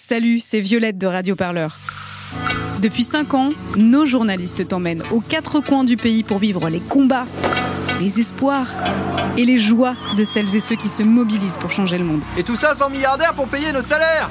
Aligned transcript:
Salut, 0.00 0.38
c'est 0.38 0.60
Violette 0.60 0.96
de 0.96 1.08
Radio 1.08 1.34
Parleur. 1.34 1.76
Depuis 2.80 3.02
5 3.02 3.34
ans, 3.34 3.50
nos 3.76 4.06
journalistes 4.06 4.68
t'emmènent 4.68 5.02
aux 5.10 5.20
quatre 5.20 5.58
coins 5.60 5.82
du 5.82 5.96
pays 5.96 6.22
pour 6.22 6.38
vivre 6.38 6.68
les 6.68 6.78
combats, 6.78 7.26
les 8.00 8.20
espoirs 8.20 8.68
et 9.36 9.44
les 9.44 9.58
joies 9.58 9.96
de 10.16 10.22
celles 10.22 10.54
et 10.54 10.60
ceux 10.60 10.76
qui 10.76 10.88
se 10.88 11.02
mobilisent 11.02 11.56
pour 11.56 11.72
changer 11.72 11.98
le 11.98 12.04
monde. 12.04 12.20
Et 12.36 12.44
tout 12.44 12.54
ça 12.54 12.76
sans 12.76 12.90
milliardaires 12.90 13.34
pour 13.34 13.48
payer 13.48 13.72
nos 13.72 13.82
salaires 13.82 14.30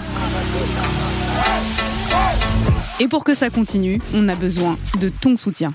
Et 3.01 3.09
pour 3.09 3.25
que 3.25 3.33
ça 3.33 3.49
continue, 3.49 4.01
on 4.13 4.29
a 4.29 4.35
besoin 4.35 4.77
de 5.01 5.09
ton 5.09 5.35
soutien. 5.35 5.73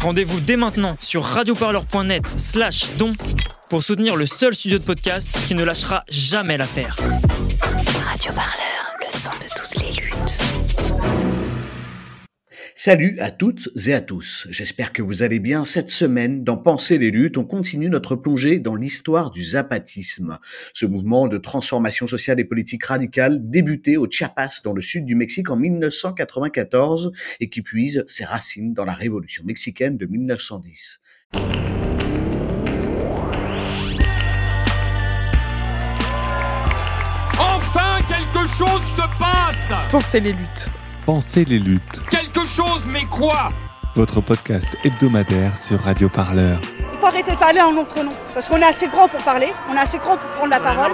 Rendez-vous 0.00 0.38
dès 0.38 0.56
maintenant 0.56 0.96
sur 1.00 1.24
radioparleur.net 1.24 2.22
slash 2.36 2.86
don 2.98 3.10
pour 3.68 3.82
soutenir 3.82 4.14
le 4.14 4.26
seul 4.26 4.54
studio 4.54 4.78
de 4.78 4.84
podcast 4.84 5.36
qui 5.48 5.56
ne 5.56 5.64
lâchera 5.64 6.04
jamais 6.08 6.56
l'affaire. 6.56 6.96
Radio 8.08 8.32
Parleur, 8.32 8.55
Salut 12.78 13.18
à 13.20 13.30
toutes 13.30 13.70
et 13.86 13.94
à 13.94 14.02
tous. 14.02 14.46
J'espère 14.50 14.92
que 14.92 15.00
vous 15.00 15.22
allez 15.22 15.38
bien. 15.38 15.64
Cette 15.64 15.88
semaine, 15.88 16.44
dans 16.44 16.58
Penser 16.58 16.98
les 16.98 17.10
luttes, 17.10 17.38
on 17.38 17.44
continue 17.46 17.88
notre 17.88 18.16
plongée 18.16 18.58
dans 18.58 18.74
l'histoire 18.74 19.30
du 19.30 19.42
zapatisme. 19.42 20.38
Ce 20.74 20.84
mouvement 20.84 21.26
de 21.26 21.38
transformation 21.38 22.06
sociale 22.06 22.38
et 22.38 22.44
politique 22.44 22.84
radicale 22.84 23.38
débuté 23.48 23.96
au 23.96 24.06
Chiapas 24.10 24.60
dans 24.62 24.74
le 24.74 24.82
sud 24.82 25.06
du 25.06 25.14
Mexique 25.14 25.48
en 25.48 25.56
1994 25.56 27.12
et 27.40 27.48
qui 27.48 27.62
puise 27.62 28.04
ses 28.08 28.26
racines 28.26 28.74
dans 28.74 28.84
la 28.84 28.92
révolution 28.92 29.42
mexicaine 29.46 29.96
de 29.96 30.04
1910. 30.04 31.00
Enfin, 37.38 37.98
quelque 38.06 38.46
chose 38.48 38.82
se 38.96 39.18
passe 39.18 39.90
Pensez 39.90 40.20
les 40.20 40.32
luttes. 40.32 40.68
Pensez 41.06 41.44
les 41.44 41.60
luttes. 41.60 42.02
Quelque 42.10 42.44
chose, 42.44 42.82
mais 42.88 43.04
quoi? 43.04 43.52
Votre 43.94 44.20
podcast 44.20 44.66
hebdomadaire 44.82 45.56
sur 45.56 45.80
Radio 45.80 46.08
Parleur. 46.08 46.58
Il 46.92 46.98
faut 46.98 47.06
arrêter 47.06 47.30
de 47.30 47.36
parler 47.36 47.60
en 47.60 47.72
notre 47.72 48.02
nom. 48.02 48.10
Parce 48.34 48.48
qu'on 48.48 48.56
est 48.56 48.64
assez 48.64 48.88
grand 48.88 49.06
pour 49.06 49.22
parler, 49.22 49.52
on 49.70 49.76
est 49.76 49.78
assez 49.78 49.98
grand 49.98 50.16
pour 50.16 50.28
prendre 50.30 50.50
la 50.50 50.58
parole. 50.58 50.90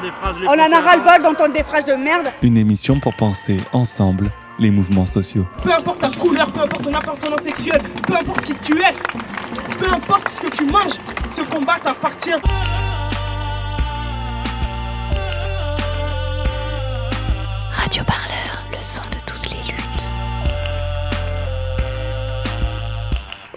On 0.47 0.51
en 0.51 0.71
a 0.71 0.81
ras-le-bol 0.81 1.23
d'entendre 1.23 1.55
des 1.55 1.63
phrases 1.63 1.87
de 1.87 1.95
merde. 1.95 2.29
Une 2.43 2.59
émission 2.59 3.01
pour 3.01 3.15
penser 3.15 3.57
ensemble 3.73 4.31
les 4.59 4.71
mouvements 4.71 5.07
sociaux. 5.07 5.47
Peu 5.63 5.73
importe 5.73 6.01
ta 6.01 6.11
couleur, 6.11 6.53
peu 6.53 6.61
importe 6.61 6.83
ton 6.83 6.93
appartenance 6.93 7.41
sexuelle, 7.41 7.83
peu 8.07 8.15
importe 8.15 8.43
qui 8.43 8.55
tu 8.57 8.83
es, 8.83 8.93
peu 9.79 9.89
importe 9.89 10.29
ce 10.29 10.41
que 10.43 10.55
tu 10.55 10.67
manges, 10.67 11.01
ce 11.35 11.41
combat 11.41 11.79
t'appartient. 11.83 12.33
Radio 17.73 18.05
Parleur, 18.05 18.63
le 18.71 18.77
son 18.83 19.03
de 19.11 19.22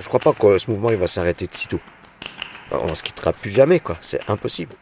Je 0.06 0.08
crois 0.08 0.20
pas 0.20 0.34
que 0.34 0.60
ce 0.60 0.70
mouvement 0.70 0.90
va 0.90 1.08
s'arrêter 1.08 1.48
de 1.48 1.56
sitôt. 1.56 1.80
On 2.72 2.94
se 2.94 3.02
quittera 3.02 3.34
plus 3.34 3.50
jamais. 3.50 3.82
C'est 4.02 4.30
impossible. 4.30 4.76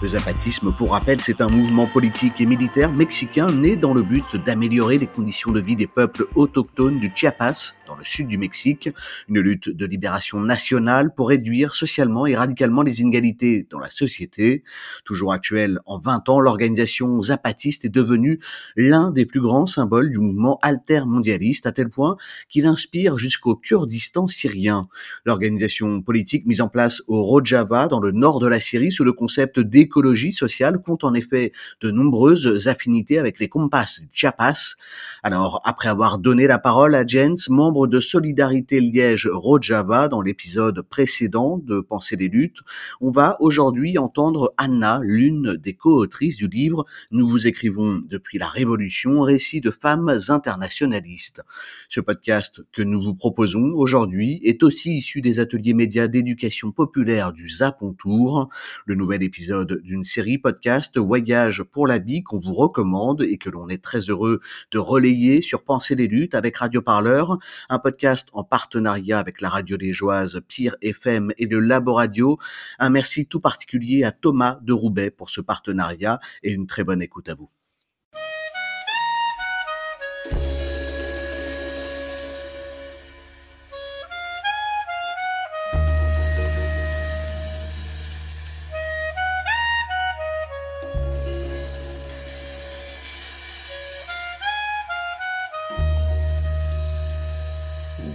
Le 0.00 0.08
zapatisme, 0.08 0.72
pour 0.72 0.92
rappel, 0.92 1.20
c'est 1.20 1.42
un 1.42 1.48
mouvement 1.48 1.86
politique 1.86 2.40
et 2.40 2.46
militaire 2.46 2.90
mexicain 2.90 3.48
né 3.48 3.76
dans 3.76 3.92
le 3.92 4.02
but 4.02 4.36
d'améliorer 4.36 4.96
les 4.96 5.06
conditions 5.06 5.52
de 5.52 5.60
vie 5.60 5.76
des 5.76 5.86
peuples 5.86 6.26
autochtones 6.36 6.98
du 6.98 7.12
Chiapas, 7.14 7.74
dans 7.86 7.96
le 7.96 8.04
sud 8.04 8.26
du 8.26 8.38
Mexique, 8.38 8.90
une 9.28 9.40
lutte 9.40 9.68
de 9.68 9.86
libération 9.86 10.40
nationale 10.40 11.14
pour 11.14 11.28
réduire 11.28 11.74
socialement 11.74 12.26
et 12.26 12.36
radicalement 12.36 12.82
les 12.82 13.00
inégalités 13.00 13.66
dans 13.70 13.78
la 13.78 13.90
société. 13.90 14.64
Toujours 15.04 15.32
actuelle 15.32 15.80
en 15.86 15.98
20 15.98 16.28
ans, 16.28 16.40
l'organisation 16.40 17.22
zapatiste 17.22 17.84
est 17.84 17.90
devenue 17.90 18.40
l'un 18.76 19.10
des 19.10 19.26
plus 19.26 19.40
grands 19.40 19.66
symboles 19.66 20.10
du 20.10 20.18
mouvement 20.18 20.58
altermondialiste, 20.62 21.66
à 21.66 21.72
tel 21.72 21.88
point 21.88 22.16
qu'il 22.48 22.66
inspire 22.66 23.18
jusqu'au 23.18 23.56
Kurdistan 23.56 24.28
syrien. 24.28 24.88
L'organisation 25.24 26.02
politique 26.02 26.46
mise 26.46 26.60
en 26.60 26.68
place 26.68 27.02
au 27.06 27.22
Rojava, 27.22 27.86
dans 27.86 28.00
le 28.00 28.12
nord 28.12 28.40
de 28.40 28.48
la 28.48 28.60
Syrie, 28.60 28.92
sous 28.92 29.04
le 29.04 29.12
concept 29.12 29.60
d'écologie 29.60 30.32
sociale, 30.32 30.80
compte 30.82 31.04
en 31.04 31.14
effet 31.14 31.52
de 31.80 31.90
nombreuses 31.90 32.68
affinités 32.68 33.18
avec 33.18 33.38
les 33.38 33.48
Compas 33.48 34.00
Chiapas. 34.12 34.76
Alors, 35.22 35.60
après 35.64 35.88
avoir 35.88 36.18
donné 36.18 36.46
la 36.46 36.58
parole 36.58 36.94
à 36.94 37.06
Jens, 37.06 37.48
membre 37.48 37.75
de 37.84 38.00
Solidarité 38.00 38.80
Liège 38.80 39.28
Rojava 39.30 40.08
dans 40.08 40.22
l'épisode 40.22 40.80
précédent 40.80 41.58
de 41.58 41.80
Penser 41.80 42.16
les 42.16 42.28
luttes, 42.28 42.60
on 43.02 43.10
va 43.10 43.36
aujourd'hui 43.40 43.98
entendre 43.98 44.54
Anna, 44.56 45.00
l'une 45.02 45.56
des 45.56 45.74
co-autrices 45.74 46.38
du 46.38 46.48
livre 46.48 46.86
Nous 47.10 47.28
vous 47.28 47.46
écrivons 47.46 48.02
depuis 48.08 48.38
la 48.38 48.48
Révolution, 48.48 49.20
récit 49.20 49.60
de 49.60 49.70
femmes 49.70 50.18
internationalistes. 50.28 51.42
Ce 51.90 52.00
podcast 52.00 52.62
que 52.72 52.80
nous 52.80 53.02
vous 53.02 53.14
proposons 53.14 53.74
aujourd'hui 53.74 54.40
est 54.42 54.62
aussi 54.62 54.96
issu 54.96 55.20
des 55.20 55.38
ateliers 55.38 55.74
médias 55.74 56.08
d'éducation 56.08 56.72
populaire 56.72 57.34
du 57.34 57.50
Zapontour, 57.50 58.48
le 58.86 58.94
nouvel 58.94 59.22
épisode 59.22 59.82
d'une 59.82 60.04
série 60.04 60.38
podcast 60.38 60.96
Voyage 60.96 61.62
pour 61.62 61.86
la 61.86 61.98
vie 61.98 62.22
qu'on 62.22 62.40
vous 62.40 62.54
recommande 62.54 63.20
et 63.20 63.36
que 63.36 63.50
l'on 63.50 63.68
est 63.68 63.82
très 63.82 64.00
heureux 64.00 64.40
de 64.70 64.78
relayer 64.78 65.42
sur 65.42 65.62
Penser 65.62 65.94
les 65.94 66.06
luttes 66.06 66.34
avec 66.34 66.56
Radio 66.56 66.80
Parleur, 66.80 67.38
un 67.68 67.78
podcast 67.78 68.28
en 68.32 68.44
partenariat 68.44 69.18
avec 69.18 69.40
la 69.40 69.48
radio 69.48 69.76
liégeoise 69.76 70.40
Pire 70.46 70.76
FM 70.82 71.32
et 71.38 71.46
le 71.46 71.60
Labo 71.60 71.94
Radio. 71.94 72.38
Un 72.78 72.90
merci 72.90 73.26
tout 73.26 73.40
particulier 73.40 74.04
à 74.04 74.12
Thomas 74.12 74.58
de 74.62 74.72
Roubaix 74.72 75.10
pour 75.10 75.30
ce 75.30 75.40
partenariat 75.40 76.20
et 76.42 76.52
une 76.52 76.66
très 76.66 76.84
bonne 76.84 77.02
écoute 77.02 77.28
à 77.28 77.34
vous. 77.34 77.55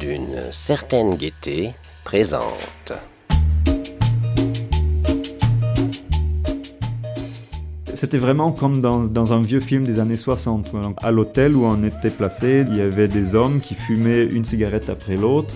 D'une 0.01 0.41
certaine 0.51 1.13
gaieté 1.13 1.73
présente. 2.03 2.91
C'était 7.93 8.17
vraiment 8.17 8.51
comme 8.51 8.81
dans, 8.81 9.03
dans, 9.03 9.31
un 9.31 9.43
vieux 9.43 9.59
film 9.59 9.83
des 9.83 9.99
années 9.99 10.17
60. 10.17 10.71
Donc, 10.73 10.97
à 11.03 11.11
l'hôtel 11.11 11.55
où 11.55 11.65
on 11.65 11.83
était 11.83 12.09
placé, 12.09 12.65
il 12.67 12.75
y 12.75 12.81
avait 12.81 13.07
des 13.07 13.35
hommes 13.35 13.59
qui 13.59 13.75
fumaient 13.75 14.25
une 14.25 14.43
cigarette 14.43 14.89
après 14.89 15.15
l'autre, 15.15 15.53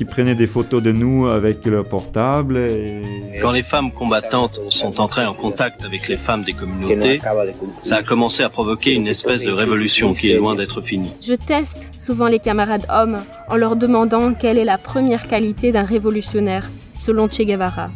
qui 0.00 0.06
prenaient 0.06 0.34
des 0.34 0.46
photos 0.46 0.82
de 0.82 0.92
nous 0.92 1.26
avec 1.26 1.66
leur 1.66 1.84
portable. 1.84 2.56
Et... 2.56 3.02
Quand 3.42 3.50
les 3.50 3.62
femmes 3.62 3.92
combattantes 3.92 4.58
sont 4.70 4.98
entrées 4.98 5.26
en 5.26 5.34
contact 5.34 5.84
avec 5.84 6.08
les 6.08 6.16
femmes 6.16 6.42
des 6.42 6.54
communautés, 6.54 7.20
ça 7.82 7.96
a 7.96 8.02
commencé 8.02 8.42
à 8.42 8.48
provoquer 8.48 8.94
une 8.94 9.06
espèce 9.06 9.42
de 9.42 9.50
révolution 9.50 10.14
qui 10.14 10.30
est 10.30 10.38
loin 10.38 10.54
d'être 10.54 10.80
finie. 10.80 11.12
Je 11.22 11.34
teste 11.34 11.92
souvent 11.98 12.28
les 12.28 12.38
camarades 12.38 12.86
hommes 12.88 13.22
en 13.50 13.56
leur 13.56 13.76
demandant 13.76 14.32
quelle 14.32 14.56
est 14.56 14.64
la 14.64 14.78
première 14.78 15.28
qualité 15.28 15.70
d'un 15.70 15.84
révolutionnaire, 15.84 16.70
selon 16.94 17.28
Che 17.28 17.42
Guevara. 17.42 17.90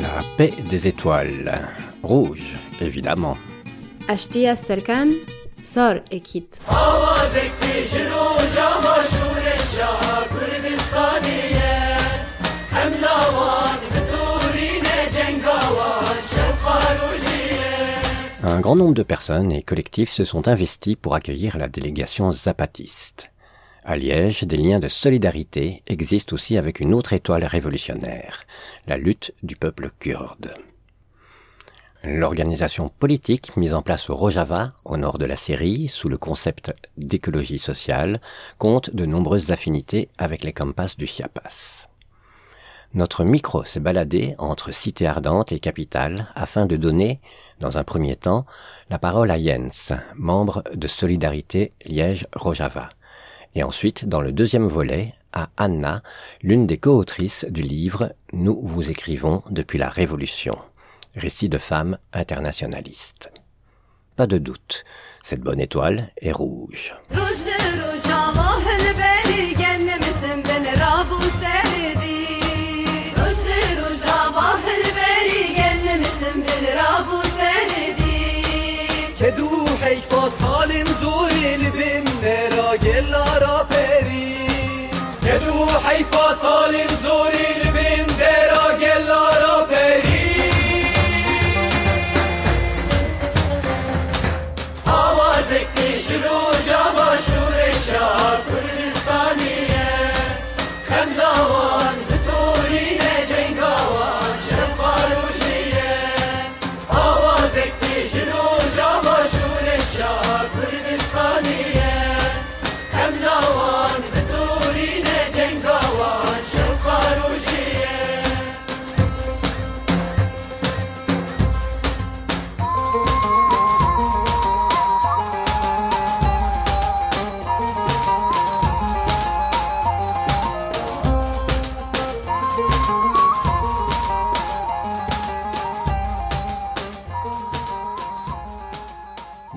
La 0.00 0.22
paix 0.36 0.52
des 0.70 0.86
étoiles. 0.86 1.58
Rouge, 2.04 2.56
évidemment. 2.80 3.36
Acheter 4.06 4.48
à 4.48 4.54
Serkan, 4.54 5.08
et 6.10 6.20
quitte. 6.20 6.60
Un 18.42 18.60
grand 18.60 18.76
nombre 18.76 18.94
de 18.94 19.02
personnes 19.02 19.52
et 19.52 19.62
collectifs 19.62 20.10
se 20.10 20.24
sont 20.24 20.48
investis 20.48 20.96
pour 21.00 21.14
accueillir 21.14 21.58
la 21.58 21.68
délégation 21.68 22.32
zapatiste. 22.32 23.30
À 23.84 23.96
Liège, 23.96 24.44
des 24.44 24.56
liens 24.56 24.80
de 24.80 24.88
solidarité 24.88 25.82
existent 25.86 26.34
aussi 26.34 26.56
avec 26.56 26.80
une 26.80 26.94
autre 26.94 27.12
étoile 27.12 27.44
révolutionnaire, 27.44 28.44
la 28.86 28.98
lutte 28.98 29.32
du 29.42 29.56
peuple 29.56 29.90
kurde. 29.98 30.54
L'organisation 32.02 32.88
politique 32.88 33.58
mise 33.58 33.74
en 33.74 33.82
place 33.82 34.08
au 34.08 34.16
Rojava, 34.16 34.72
au 34.86 34.96
nord 34.96 35.18
de 35.18 35.26
la 35.26 35.36
Syrie, 35.36 35.86
sous 35.86 36.08
le 36.08 36.16
concept 36.16 36.72
d'écologie 36.96 37.58
sociale, 37.58 38.22
compte 38.56 38.94
de 38.94 39.04
nombreuses 39.04 39.50
affinités 39.50 40.08
avec 40.16 40.42
les 40.42 40.54
Campas 40.54 40.94
du 40.96 41.06
Chiapas. 41.06 41.88
notre 42.94 43.22
micro 43.22 43.64
s'est 43.64 43.80
baladé 43.80 44.34
entre 44.38 44.72
Cité 44.72 45.06
Ardente 45.06 45.52
et 45.52 45.60
Capitale 45.60 46.28
afin 46.34 46.64
de 46.64 46.76
donner, 46.76 47.20
dans 47.60 47.76
un 47.76 47.84
premier 47.84 48.16
temps, 48.16 48.46
la 48.88 48.98
parole 48.98 49.30
à 49.30 49.38
Jens, 49.38 49.92
membre 50.16 50.64
de 50.74 50.88
Solidarité 50.88 51.70
Liège-Rojava. 51.84 52.88
Et 53.54 53.62
ensuite, 53.62 54.08
dans 54.08 54.22
le 54.22 54.32
deuxième 54.32 54.68
volet, 54.68 55.14
à 55.32 55.50
Anna, 55.56 56.02
l'une 56.42 56.66
des 56.66 56.78
co-autrices 56.78 57.44
du 57.48 57.62
livre 57.62 58.14
Nous 58.32 58.58
vous 58.62 58.90
écrivons 58.90 59.42
depuis 59.50 59.78
la 59.78 59.88
Révolution, 59.88 60.58
récit 61.16 61.48
de 61.48 61.58
femmes 61.58 61.98
internationalistes. 62.12 63.30
Pas 64.16 64.26
de 64.26 64.38
doute, 64.38 64.84
cette 65.22 65.40
bonne 65.40 65.60
étoile 65.60 66.10
est 66.20 66.32
rouge. 66.32 66.94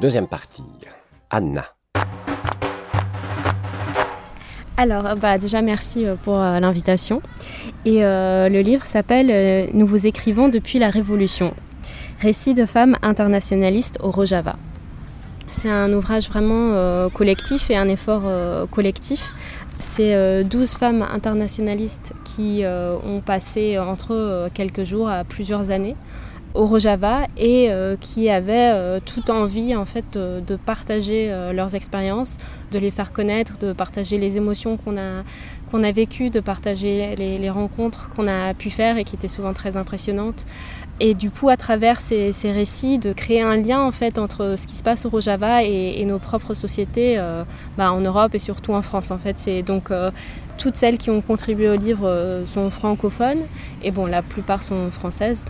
Deuxième 0.03 0.27
partie, 0.27 0.63
Anna. 1.29 1.63
Alors, 4.75 5.15
bah, 5.15 5.37
déjà 5.37 5.61
merci 5.61 6.05
euh, 6.05 6.15
pour 6.21 6.35
euh, 6.41 6.57
l'invitation. 6.57 7.21
Et 7.85 8.03
euh, 8.03 8.49
le 8.49 8.59
livre 8.59 8.85
s'appelle 8.85 9.69
Nous 9.73 9.87
vous 9.87 10.05
écrivons 10.05 10.49
depuis 10.49 10.77
la 10.77 10.89
Révolution. 10.89 11.53
Récit 12.19 12.53
de 12.53 12.65
femmes 12.65 12.97
internationalistes 13.01 13.97
au 14.03 14.11
Rojava. 14.11 14.57
C'est 15.45 15.69
un 15.69 15.93
ouvrage 15.93 16.27
vraiment 16.27 17.09
collectif 17.11 17.71
et 17.71 17.77
un 17.77 17.87
effort 17.87 18.23
collectif. 18.71 19.33
C'est 19.79 20.43
12 20.43 20.73
femmes 20.73 21.01
internationalistes 21.01 22.13
qui 22.25 22.63
ont 22.65 23.21
passé 23.21 23.77
entre 23.77 24.13
eux 24.13 24.49
quelques 24.53 24.83
jours 24.83 25.09
à 25.09 25.25
plusieurs 25.25 25.69
années 25.69 25.95
au 26.53 26.65
Rojava 26.65 27.23
et 27.37 27.71
euh, 27.71 27.95
qui 27.99 28.29
avaient 28.29 28.71
euh, 28.73 28.99
toute 29.03 29.29
envie 29.29 29.75
en 29.75 29.85
fait 29.85 30.05
de, 30.13 30.55
partager 30.55 31.29
euh, 31.31 31.51
leurs 31.51 31.75
expériences, 31.75 32.37
de 32.71 32.79
les 32.79 32.91
faire 32.91 33.11
connaître, 33.11 33.57
de 33.57 33.73
partager 33.73 34.17
les 34.17 34.37
émotions 34.37 34.77
qu'on 34.77 34.97
a 34.97 35.23
qu'on 35.71 35.83
a 35.83 35.91
vécues, 35.91 36.29
de 36.29 36.39
partager 36.39 37.15
les, 37.15 37.49
rencontres 37.49 38.11
qu'on 38.15 38.27
a 38.27 38.53
pu 38.53 38.69
faire 38.69 38.99
et 38.99 39.03
qui 39.03 39.15
étaient 39.15 39.27
souvent 39.27 39.53
très 39.53 39.75
impressionnantes. 39.75 40.45
Et 40.99 41.15
du 41.15 41.31
coup, 41.31 41.49
à 41.49 41.57
travers 41.57 41.99
ces, 41.99 42.31
récits, 42.43 42.99
de 42.99 43.11
créer 43.11 43.41
un 43.41 43.57
lien 43.57 43.81
en 43.81 43.91
fait 43.91 44.19
entre 44.19 44.53
ce 44.55 44.67
qui 44.67 44.75
se 44.75 44.83
passe 44.83 45.07
au 45.07 45.09
Rojava 45.09 45.63
et, 45.63 46.05
nos 46.05 46.19
propres 46.19 46.53
sociétés 46.53 47.19
bah, 47.75 47.91
en 47.91 48.01
Europe 48.01 48.35
et 48.35 48.39
surtout 48.39 48.73
en 48.73 48.83
France. 48.83 49.09
En 49.09 49.17
fait, 49.17 49.39
c'est 49.39 49.63
donc 49.63 49.89
toutes 50.59 50.75
celles 50.75 50.99
qui 50.99 51.09
ont 51.09 51.21
contribué 51.21 51.69
au 51.69 51.75
livre 51.75 52.43
sont 52.45 52.69
francophones 52.69 53.41
et 53.81 53.89
bon, 53.89 54.05
la 54.05 54.21
plupart 54.21 54.61
sont 54.61 54.91
françaises. 54.91 55.43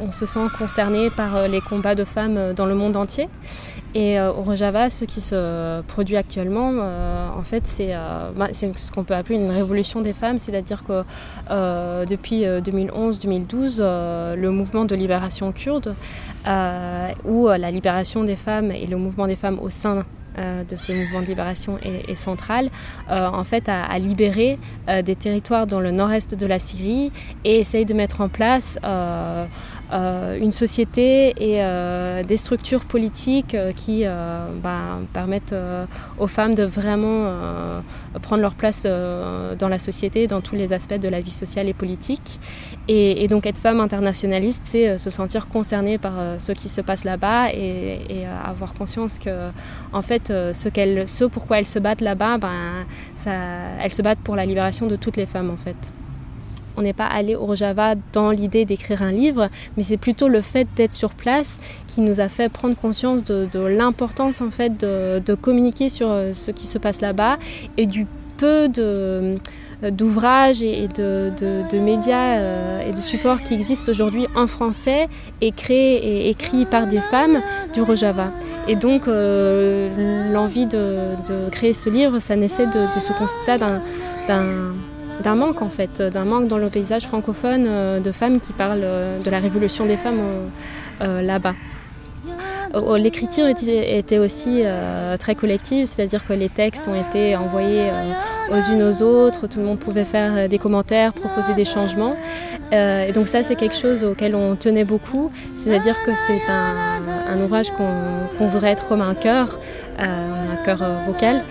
On 0.00 0.12
se 0.12 0.26
sent 0.26 0.46
concerné 0.58 1.10
par 1.10 1.36
euh, 1.36 1.48
les 1.48 1.60
combats 1.60 1.94
de 1.94 2.04
femmes 2.04 2.36
euh, 2.36 2.52
dans 2.52 2.66
le 2.66 2.74
monde 2.74 2.96
entier. 2.96 3.28
Et 3.94 4.18
euh, 4.18 4.32
au 4.32 4.42
Rojava, 4.42 4.90
ce 4.90 5.04
qui 5.04 5.20
se 5.20 5.80
produit 5.82 6.16
actuellement, 6.16 6.72
en 7.36 7.42
fait, 7.44 7.70
bah, 8.34 8.48
c'est 8.52 8.76
ce 8.76 8.90
qu'on 8.90 9.04
peut 9.04 9.14
appeler 9.14 9.36
une 9.36 9.50
révolution 9.50 10.00
des 10.00 10.12
femmes, 10.12 10.38
c'est-à-dire 10.38 10.82
que 10.82 11.04
depuis 12.04 12.42
2011-2012, 12.42 13.80
le 14.34 14.50
mouvement 14.50 14.84
de 14.84 14.96
libération 14.96 15.52
kurde, 15.52 15.94
ou 17.24 17.46
la 17.46 17.70
libération 17.70 18.24
des 18.24 18.34
femmes 18.34 18.72
et 18.72 18.86
le 18.88 18.96
mouvement 18.96 19.28
des 19.28 19.36
femmes 19.36 19.60
au 19.60 19.70
sein 19.70 20.04
de 20.36 20.74
ce 20.74 20.90
mouvement 20.90 21.20
de 21.20 21.26
libération 21.26 21.78
est, 21.80 22.16
central, 22.16 22.70
en 23.08 23.44
fait, 23.44 23.68
à, 23.68 23.96
libérer 24.00 24.58
des 25.04 25.14
territoires 25.14 25.68
dans 25.68 25.78
le 25.78 25.92
nord-est 25.92 26.34
de 26.34 26.46
la 26.46 26.58
Syrie 26.58 27.12
et 27.44 27.60
essaye 27.60 27.84
de 27.84 27.94
mettre 27.94 28.20
en 28.22 28.28
place 28.28 28.76
euh, 29.83 29.83
une 29.92 30.52
société 30.52 31.30
et 31.38 31.62
euh, 31.62 32.22
des 32.22 32.36
structures 32.36 32.84
politiques 32.84 33.54
euh, 33.54 33.72
qui 33.72 34.04
bah, 34.62 34.98
permettent 35.12 35.54
aux 36.18 36.26
femmes 36.26 36.54
de 36.54 36.64
vraiment 36.64 37.30
prendre 38.22 38.42
leur 38.42 38.54
place 38.54 38.82
dans 38.84 39.68
la 39.68 39.78
société, 39.78 40.26
dans 40.26 40.40
tous 40.40 40.54
les 40.54 40.72
aspects 40.72 40.98
de 40.98 41.08
la 41.08 41.20
vie 41.20 41.30
sociale 41.30 41.68
et 41.68 41.74
politique. 41.74 42.40
Et, 42.88 43.26
donc 43.28 43.46
être 43.46 43.58
femme 43.58 43.80
internationaliste, 43.80 44.62
c'est 44.64 44.98
se 44.98 45.10
sentir 45.10 45.48
concernée 45.48 45.98
par 45.98 46.12
ce 46.38 46.52
qui 46.52 46.68
se 46.68 46.80
passe 46.80 47.04
là-bas 47.04 47.52
et, 47.52 48.26
avoir 48.44 48.74
conscience 48.74 49.18
que, 49.18 49.50
en 49.92 50.02
fait, 50.02 50.28
ce, 50.28 50.68
qu'elle, 50.68 51.08
ce 51.08 51.24
pourquoi 51.24 51.58
elles 51.58 51.66
se 51.66 51.78
battent 51.78 52.00
là-bas, 52.00 52.38
ben, 52.38 52.86
elles 53.26 53.92
se 53.92 54.02
battent 54.02 54.20
pour 54.20 54.36
la 54.36 54.46
libération 54.46 54.86
de 54.86 54.96
toutes 54.96 55.16
les 55.16 55.26
femmes, 55.26 55.50
en 55.50 55.56
fait. 55.56 55.92
On 56.76 56.82
n'est 56.82 56.92
pas 56.92 57.06
allé 57.06 57.36
au 57.36 57.46
Rojava 57.46 57.94
dans 58.12 58.30
l'idée 58.30 58.64
d'écrire 58.64 59.02
un 59.02 59.12
livre, 59.12 59.48
mais 59.76 59.82
c'est 59.82 59.96
plutôt 59.96 60.28
le 60.28 60.40
fait 60.40 60.66
d'être 60.76 60.92
sur 60.92 61.10
place 61.10 61.58
qui 61.86 62.00
nous 62.00 62.20
a 62.20 62.28
fait 62.28 62.48
prendre 62.48 62.76
conscience 62.76 63.24
de, 63.24 63.66
l'importance 63.66 64.40
en 64.40 64.50
fait 64.50 64.76
de, 64.78 65.34
communiquer 65.34 65.88
sur 65.88 66.10
euh, 66.10 66.32
ce 66.34 66.50
qui 66.50 66.66
se 66.66 66.78
passe 66.78 67.00
là-bas 67.00 67.38
et 67.76 67.86
du 67.86 68.06
peu 68.36 68.68
de 68.68 69.36
euh, 69.82 69.90
d'ouvrages 69.90 70.62
et 70.62 70.88
de, 70.88 71.30
médias 71.78 72.38
euh, 72.38 72.88
et 72.88 72.92
de 72.92 73.00
supports 73.00 73.42
qui 73.42 73.54
existent 73.54 73.90
aujourd'hui 73.90 74.26
en 74.36 74.46
français 74.46 75.08
et 75.40 75.50
créés 75.50 75.96
et 75.96 76.30
écrits 76.30 76.64
par 76.64 76.86
des 76.86 77.00
femmes 77.00 77.40
du 77.74 77.82
Rojava. 77.82 78.30
Et 78.66 78.76
donc 78.76 79.02
l'envie 79.06 80.66
de, 80.66 81.50
créer 81.50 81.74
ce 81.74 81.90
livre, 81.90 82.18
ça 82.18 82.34
naissait 82.34 82.66
de, 82.66 82.86
ce 82.98 83.12
constat 83.12 83.58
d'un 83.58 83.80
d'un 85.22 85.34
manque 85.34 85.62
en 85.62 85.68
fait, 85.68 86.02
d'un 86.02 86.24
manque 86.24 86.48
dans 86.48 86.58
le 86.58 86.68
paysage 86.68 87.06
francophone 87.06 87.66
euh, 87.66 88.00
de 88.00 88.12
femmes 88.12 88.40
qui 88.40 88.52
parlent 88.52 88.80
euh, 88.82 89.20
de 89.20 89.30
la 89.30 89.38
révolution 89.38 89.86
des 89.86 89.96
femmes 89.96 90.20
euh, 91.02 91.22
là-bas. 91.22 91.54
L'écriture 92.96 93.46
était 93.46 94.18
aussi 94.18 94.64
très 95.20 95.36
collective, 95.36 95.86
c'est-à-dire 95.86 96.26
que 96.26 96.32
les 96.32 96.48
textes 96.48 96.88
ont 96.88 97.00
été 97.00 97.36
envoyés 97.36 97.88
aux 98.50 98.72
unes 98.72 98.82
aux 98.82 99.00
autres, 99.00 99.46
tout 99.46 99.60
le 99.60 99.64
monde 99.64 99.78
pouvait 99.78 100.04
faire 100.04 100.48
des 100.48 100.58
commentaires, 100.58 101.12
proposer 101.12 101.54
des 101.54 101.64
changements. 101.64 102.16
et 102.72 103.12
donc 103.14 103.28
ça, 103.28 103.44
c'est 103.44 103.54
quelque 103.54 103.76
chose 103.76 104.02
auquel 104.02 104.34
on 104.34 104.56
tenait 104.56 104.82
beaucoup, 104.82 105.30
c'est-à-dire 105.54 105.94
que 106.04 106.10
c'est 106.26 106.42
un, 106.50 107.40
ouvrage 107.44 107.70
qu'on 107.70 108.48
voudrait 108.48 108.72
être 108.72 108.88
comme 108.88 109.02
un 109.02 109.14
chœur, 109.14 109.60
un 110.00 110.56
chœur 110.64 110.82
vocal, 111.06 111.44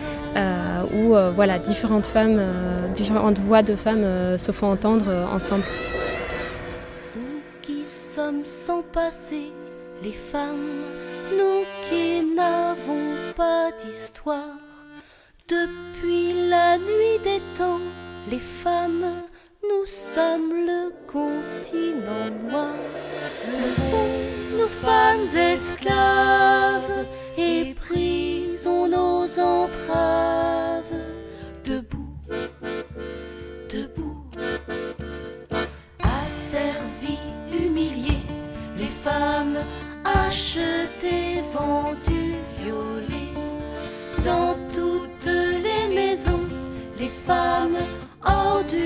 où 0.92 1.16
euh, 1.16 1.32
voilà, 1.32 1.60
différentes 1.60 2.08
femmes, 2.08 2.38
euh, 2.40 2.88
différentes 2.90 3.40
voix 3.40 3.62
de 3.64 3.76
femmes 3.76 4.38
se 4.38 4.52
font 4.52 4.72
entendre 4.72 5.06
ensemble. 5.34 5.64
Nous 7.16 7.42
qui 7.62 7.86
sommes 7.86 8.46
sans 8.46 8.82
passé, 8.82 9.52
les 10.04 10.12
femmes, 10.12 10.84
nous 11.32 11.64
qui 11.88 12.22
n'avons 12.36 13.34
pas 13.36 13.72
d'histoire, 13.84 14.58
depuis 15.48 16.50
la 16.50 16.78
nuit 16.78 17.20
des 17.24 17.42
temps, 17.58 17.82
les 18.30 18.40
femmes, 18.40 19.06
nous 19.64 19.86
sommes 19.86 20.54
le 20.54 20.92
continent 21.08 22.30
noir. 22.50 22.76
Le 23.46 23.72
fond, 23.90 24.58
nos 24.58 24.68
femmes 24.68 25.28
esclaves, 25.36 27.06
et 27.38 27.74
brisons 27.74 28.88
nos 28.88 29.40
entraves 29.40 30.84
debout, 31.64 32.18
debout. 33.70 34.24
Asservis, 36.02 37.20
humiliés, 37.52 38.24
les 38.78 38.94
femmes 39.04 39.60
achetées, 40.04 41.42
vendues, 41.54 42.40
violées. 42.60 43.34
Dans 44.26 44.56
toutes 44.74 45.26
les 45.26 45.96
maisons, 45.96 46.48
les 47.00 47.12
femmes 47.28 47.78
hors 48.26 48.64
du 48.70 48.83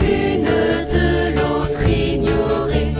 l'une 0.00 0.44
de 0.44 1.36
l'autre 1.36 1.82
ignorées. 1.88 2.94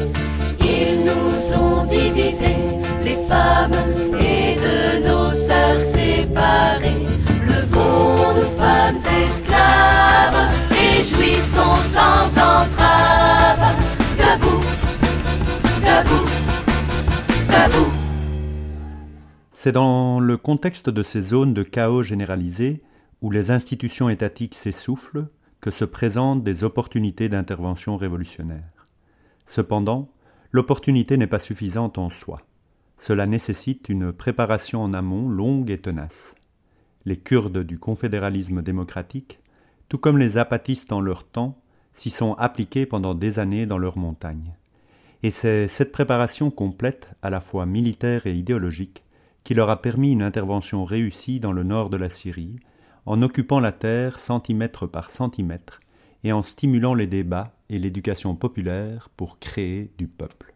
Ils 0.60 1.04
nous 1.04 1.56
ont 1.56 1.84
divisés, 1.86 2.56
les 3.02 3.18
femmes, 3.28 3.72
et 4.18 4.56
de 4.56 5.06
nos 5.06 5.30
sœurs 5.32 5.80
séparées. 5.80 7.06
Levons 7.46 8.34
nos 8.34 8.50
femmes 8.58 8.96
esclaves 8.96 10.50
et 10.72 11.02
jouissons 11.02 11.80
sans 11.94 12.26
entrave. 12.26 13.74
Debout, 14.18 14.64
debout, 15.80 16.28
debout. 17.48 17.92
C'est 19.50 19.72
dans 19.72 20.20
le 20.20 20.36
contexte 20.36 20.90
de 20.90 21.02
ces 21.02 21.20
zones 21.20 21.54
de 21.54 21.62
chaos 21.62 22.02
généralisé, 22.02 22.82
où 23.22 23.30
les 23.30 23.50
institutions 23.50 24.08
étatiques 24.08 24.54
s'essoufflent, 24.54 25.26
que 25.60 25.70
se 25.70 25.84
présentent 25.84 26.44
des 26.44 26.62
opportunités 26.64 27.28
d'intervention 27.28 27.96
révolutionnaire. 27.96 28.86
Cependant, 29.44 30.12
l'opportunité 30.52 31.16
n'est 31.16 31.26
pas 31.26 31.38
suffisante 31.38 31.98
en 31.98 32.10
soi. 32.10 32.42
Cela 32.96 33.26
nécessite 33.26 33.88
une 33.88 34.12
préparation 34.12 34.82
en 34.82 34.92
amont 34.92 35.28
longue 35.28 35.70
et 35.70 35.78
tenace. 35.78 36.34
Les 37.04 37.16
Kurdes 37.16 37.64
du 37.64 37.78
confédéralisme 37.78 38.62
démocratique, 38.62 39.40
tout 39.88 39.98
comme 39.98 40.18
les 40.18 40.36
apatistes 40.36 40.92
en 40.92 41.00
leur 41.00 41.24
temps, 41.24 41.60
s'y 41.94 42.10
sont 42.10 42.34
appliqués 42.34 42.86
pendant 42.86 43.14
des 43.14 43.38
années 43.38 43.66
dans 43.66 43.78
leurs 43.78 43.98
montagnes. 43.98 44.54
Et 45.22 45.30
c'est 45.30 45.66
cette 45.66 45.90
préparation 45.90 46.50
complète, 46.50 47.10
à 47.22 47.30
la 47.30 47.40
fois 47.40 47.66
militaire 47.66 48.26
et 48.26 48.34
idéologique, 48.34 49.02
qui 49.42 49.54
leur 49.54 49.70
a 49.70 49.82
permis 49.82 50.12
une 50.12 50.22
intervention 50.22 50.84
réussie 50.84 51.40
dans 51.40 51.52
le 51.52 51.64
nord 51.64 51.90
de 51.90 51.96
la 51.96 52.08
Syrie, 52.08 52.56
en 53.08 53.22
occupant 53.22 53.58
la 53.58 53.72
terre 53.72 54.18
centimètre 54.20 54.86
par 54.86 55.08
centimètre 55.08 55.80
et 56.24 56.32
en 56.32 56.42
stimulant 56.42 56.92
les 56.92 57.06
débats 57.06 57.56
et 57.70 57.78
l'éducation 57.78 58.36
populaire 58.36 59.08
pour 59.16 59.38
créer 59.38 59.90
du 59.96 60.06
peuple. 60.06 60.52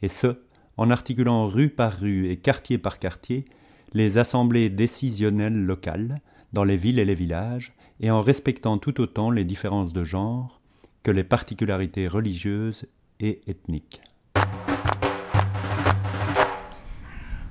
Et 0.00 0.06
ce, 0.06 0.38
en 0.76 0.88
articulant 0.90 1.48
rue 1.48 1.70
par 1.70 1.98
rue 1.98 2.28
et 2.28 2.36
quartier 2.36 2.78
par 2.78 3.00
quartier 3.00 3.44
les 3.92 4.18
assemblées 4.18 4.70
décisionnelles 4.70 5.64
locales 5.64 6.20
dans 6.52 6.62
les 6.62 6.76
villes 6.76 7.00
et 7.00 7.04
les 7.04 7.16
villages, 7.16 7.72
et 7.98 8.12
en 8.12 8.20
respectant 8.20 8.78
tout 8.78 9.00
autant 9.00 9.32
les 9.32 9.44
différences 9.44 9.92
de 9.92 10.04
genre 10.04 10.60
que 11.02 11.10
les 11.10 11.24
particularités 11.24 12.06
religieuses 12.06 12.86
et 13.18 13.40
ethniques. 13.48 14.00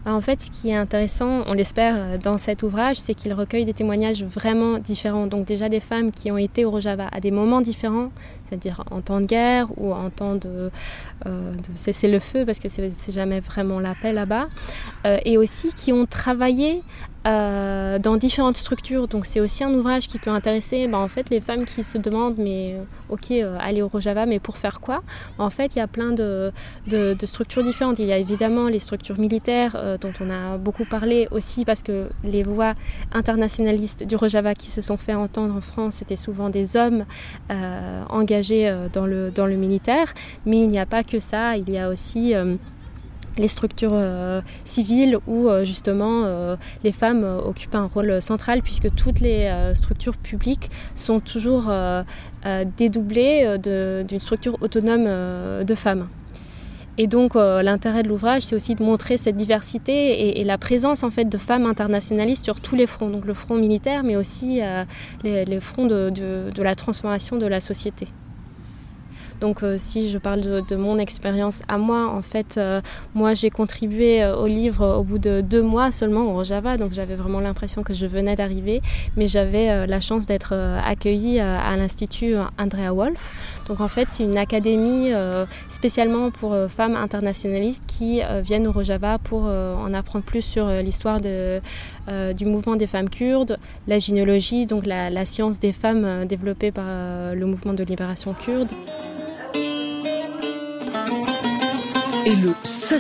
En 0.06 0.20
fait, 0.20 0.42
ce 0.42 0.52
qui 0.52 0.70
est 0.70 0.76
intéressant, 0.76 1.44
on 1.48 1.54
l'espère, 1.54 1.96
euh, 1.98 2.18
dans 2.18 2.38
cet 2.38 2.62
ouvrage, 2.64 2.98
c'est 2.98 3.14
qu'il 3.14 3.34
recueille 3.34 3.64
des 3.64 3.74
témoignages 3.74 4.22
vraiment 4.22 4.78
différents. 4.78 5.28
Donc 5.28 5.46
déjà 5.46 5.70
des 5.70 5.80
femmes 5.80 6.12
qui 6.12 6.30
ont 6.30 6.38
été 6.38 6.66
au 6.66 6.72
Rojava 6.72 7.08
à 7.10 7.22
des 7.22 7.32
moments 7.32 7.62
différents, 7.62 8.12
c'est-à-dire 8.44 8.84
en 8.92 9.00
temps 9.00 9.22
de 9.22 9.26
guerre 9.26 9.68
ou 9.78 9.94
en 9.94 10.10
temps 10.10 10.36
de, 10.36 10.72
euh, 11.26 11.54
cesser 11.76 12.10
le 12.10 12.20
feu, 12.20 12.46
parce 12.46 12.60
que 12.60 12.68
c'est 12.68 13.12
jamais 13.14 13.40
vraiment 13.40 13.80
la 13.80 13.96
paix 13.96 14.12
là-bas, 14.12 14.48
euh, 15.06 15.18
et 15.24 15.38
aussi 15.38 15.74
qui 15.74 15.94
ont 15.94 16.06
travaillé 16.06 16.84
euh, 17.26 18.00
dans 18.00 18.18
différentes 18.18 18.58
structures. 18.58 19.08
Donc 19.08 19.26
c'est 19.26 19.40
aussi 19.40 19.64
un 19.64 19.74
ouvrage 19.74 20.08
qui 20.08 20.20
peut 20.20 20.30
intéresser 20.30 20.88
bah, 20.88 20.98
en 20.98 21.08
fait, 21.08 21.30
les 21.30 21.40
femmes 21.40 21.66
qui 21.66 21.84
se 21.84 21.98
demandent 21.98 22.38
mais 22.38 22.76
ok 23.10 23.32
aller 23.60 23.82
au 23.82 23.88
Rojava 23.88 24.26
mais 24.26 24.40
pour 24.40 24.58
faire 24.58 24.80
quoi? 24.82 25.04
En 25.38 25.50
fait 25.50 25.76
il 25.76 25.80
y 25.80 25.82
a 25.82 25.88
plein 25.88 26.12
de, 26.12 26.52
structures 27.24 27.64
différentes. 27.64 28.00
Il 28.00 28.08
y 28.08 28.14
a 28.14 28.18
évidemment 28.18 28.68
les 28.68 28.80
structures 28.80 29.20
militaires 29.20 29.98
dont 30.00 30.14
on 30.20 30.30
a 30.30 30.58
beaucoup 30.58 30.86
parlé 30.86 31.28
aussi 31.32 31.66
parce 31.66 31.82
que 31.82 32.08
les 32.24 32.44
voix 32.44 32.74
internationalistes 33.12 34.06
du 34.06 34.16
Rojava 34.16 34.56
qui 34.56 34.70
se 34.70 34.82
sont 34.82 34.98
fait 34.98 35.14
entendre 35.14 35.56
en 35.56 35.62
France 35.62 35.96
c'était 35.96 36.16
souvent 36.16 36.50
des 36.50 36.76
hommes 36.76 37.06
engagés 38.10 38.54
euh, 38.54 38.90
dans 38.90 39.06
le, 39.06 39.56
militaire. 39.56 40.14
Mais 40.46 40.60
il 40.60 40.70
n'y 40.70 40.80
a 40.80 40.86
pas 40.86 41.04
que 41.04 41.20
ça, 41.20 41.58
il 41.58 41.70
y 41.70 41.78
a 41.78 41.90
aussi 41.90 42.34
euh, 42.34 42.56
les 43.38 43.48
structures 43.48 43.94
euh, 43.94 44.42
civiles 44.66 45.18
où 45.28 45.50
justement 45.64 46.26
les 46.84 46.92
femmes 46.92 47.24
occupent 47.24 47.76
un 47.76 47.86
rôle 47.86 48.22
central 48.22 48.62
puisque 48.62 48.94
toutes 48.96 49.20
les 49.20 49.52
structures 49.74 50.18
publiques 50.18 50.70
sont 50.96 51.20
toujours 51.20 51.72
dédoublées 52.78 53.58
d'une 53.60 54.20
structure 54.20 54.58
autonome 54.62 55.06
de 55.64 55.76
femmes. 55.76 56.08
Et 56.98 57.08
donc 57.08 57.36
l'intérêt 57.36 58.04
de 58.04 58.10
l'ouvrage, 58.10 58.44
c'est 58.44 58.56
aussi 58.56 58.76
de 58.76 58.84
montrer 58.84 59.18
cette 59.18 59.36
diversité 59.36 60.40
et, 60.40 60.44
la 60.44 60.58
présence 60.58 61.04
en 61.04 61.12
fait 61.12 61.26
de 61.26 61.38
femmes 61.38 61.66
internationalistes 61.66 62.44
sur 62.44 62.62
tous 62.62 62.76
les 62.76 62.88
fronts, 62.88 63.10
donc 63.10 63.26
le 63.26 63.34
front 63.34 63.56
militaire, 63.56 64.04
mais 64.04 64.16
aussi 64.16 64.62
les, 65.24 65.60
fronts 65.60 65.88
de 65.88 66.62
la 66.62 66.76
transformation 66.76 67.38
de 67.38 67.48
la 67.48 67.60
société. 67.60 68.08
Donc 69.42 69.64
euh, 69.64 69.76
si 69.78 70.10
je 70.10 70.18
parle 70.18 70.42
de, 70.42 70.76
mon 70.76 70.98
expérience 70.98 71.62
à 71.68 71.78
moi, 71.78 72.08
en 72.08 72.22
fait, 72.22 72.58
euh, 72.58 72.82
moi 73.14 73.34
j'ai 73.34 73.50
contribué 73.50 74.24
euh, 74.24 74.36
au 74.36 74.48
livre 74.48 74.98
au 74.98 75.04
bout 75.04 75.20
de 75.20 75.42
deux 75.42 75.62
mois 75.62 75.92
seulement 75.92 76.36
au 76.36 76.44
Java, 76.44 76.78
donc 76.78 76.94
j'avais 76.94 77.16
vraiment 77.16 77.40
l'impression 77.40 77.84
que 77.84 77.94
je 77.94 78.06
venais 78.06 78.36
d'arriver, 78.36 78.82
mais 79.16 79.28
j'avais 79.28 79.88
la 79.88 80.00
chance 80.00 80.26
d'être 80.26 80.54
accueillie 80.54 81.40
à 81.40 81.76
l'Institut 81.76 82.36
Andrea 82.58 82.94
Wolf. 82.94 83.53
Donc 83.68 83.82
en 83.82 83.88
fait 83.88 84.10
c'est 84.10 84.24
une 84.24 84.38
académie 84.38 85.12
spécialement 85.70 86.32
pour 86.32 86.56
femmes 86.70 86.96
internationalistes 86.96 87.84
qui 87.88 88.22
viennent 88.44 88.68
au 88.68 88.72
Rojava 88.72 89.20
pour 89.20 89.44
en 89.44 89.94
apprendre 89.94 90.26
plus 90.26 90.42
sur 90.42 90.68
l'histoire 90.68 91.22
du 91.22 92.46
mouvement 92.46 92.76
des 92.76 92.88
femmes 92.88 93.10
kurdes, 93.10 93.58
la 93.88 94.00
gynéologie, 94.00 94.66
donc 94.66 94.86
la, 94.86 95.26
science 95.26 95.60
des 95.60 95.72
femmes 95.72 96.26
développée 96.26 96.72
par 96.72 96.86
le 96.86 97.46
mouvement 97.46 97.74
de 97.74 97.84
libération 97.84 98.34
kurde. 98.34 98.70
Et 102.26 102.36
le 102.36 102.54
ça 102.64 102.98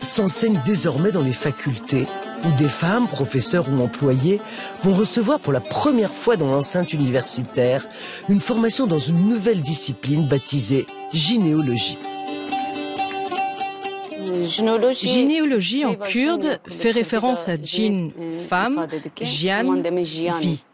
s'enseigne 0.00 0.60
désormais 0.64 1.10
dans 1.10 1.22
les 1.22 1.32
facultés 1.32 2.06
où 2.44 2.50
des 2.58 2.68
femmes, 2.68 3.08
professeurs 3.08 3.66
ou 3.70 3.80
employés, 3.82 4.40
vont 4.82 4.92
recevoir 4.92 5.40
pour 5.40 5.52
la 5.52 5.60
première 5.60 6.12
fois 6.12 6.36
dans 6.36 6.50
l'enceinte 6.50 6.92
universitaire 6.92 7.86
une 8.28 8.40
formation 8.40 8.86
dans 8.86 8.98
une 8.98 9.28
nouvelle 9.28 9.60
discipline 9.60 10.28
baptisée 10.28 10.86
gynéologie. 11.12 11.98
Gynéologie 15.02 15.84
en 15.84 15.94
kurde 15.94 16.58
fait 16.68 16.90
référence 16.90 17.48
à 17.48 17.56
djinn, 17.56 18.10
femme, 18.48 18.86
jian, 19.20 19.80
vie 20.40 20.64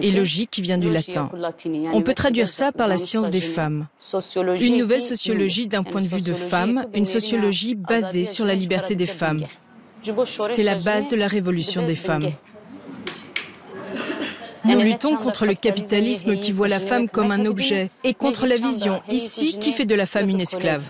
et 0.00 0.10
logique 0.10 0.50
qui 0.50 0.62
vient 0.62 0.78
du 0.78 0.90
latin. 0.90 1.30
On 1.92 2.02
peut 2.02 2.14
traduire 2.14 2.48
ça 2.48 2.72
par 2.72 2.88
la 2.88 2.98
science 2.98 3.30
des 3.30 3.40
femmes. 3.40 3.86
Une 4.60 4.76
nouvelle 4.76 5.02
sociologie 5.02 5.66
d'un 5.66 5.82
point 5.82 6.02
de 6.02 6.06
vue 6.06 6.22
de 6.22 6.34
femme, 6.34 6.86
une 6.94 7.06
sociologie 7.06 7.74
basée 7.74 8.24
sur 8.24 8.44
la 8.44 8.54
liberté 8.54 8.94
des 8.94 9.06
femmes. 9.06 9.46
C'est 10.50 10.62
la 10.62 10.76
base 10.76 11.08
de 11.08 11.16
la 11.16 11.26
révolution 11.26 11.84
des 11.84 11.94
femmes. 11.94 12.30
Nous 14.64 14.80
luttons 14.80 15.16
contre 15.16 15.46
le 15.46 15.54
capitalisme 15.54 16.36
qui 16.36 16.52
voit 16.52 16.68
la 16.68 16.80
femme 16.80 17.08
comme 17.08 17.30
un 17.30 17.46
objet 17.46 17.90
et 18.04 18.14
contre 18.14 18.46
la 18.46 18.56
vision 18.56 19.00
ici 19.08 19.58
qui 19.58 19.72
fait 19.72 19.86
de 19.86 19.94
la 19.94 20.06
femme 20.06 20.28
une 20.28 20.40
esclave. 20.40 20.84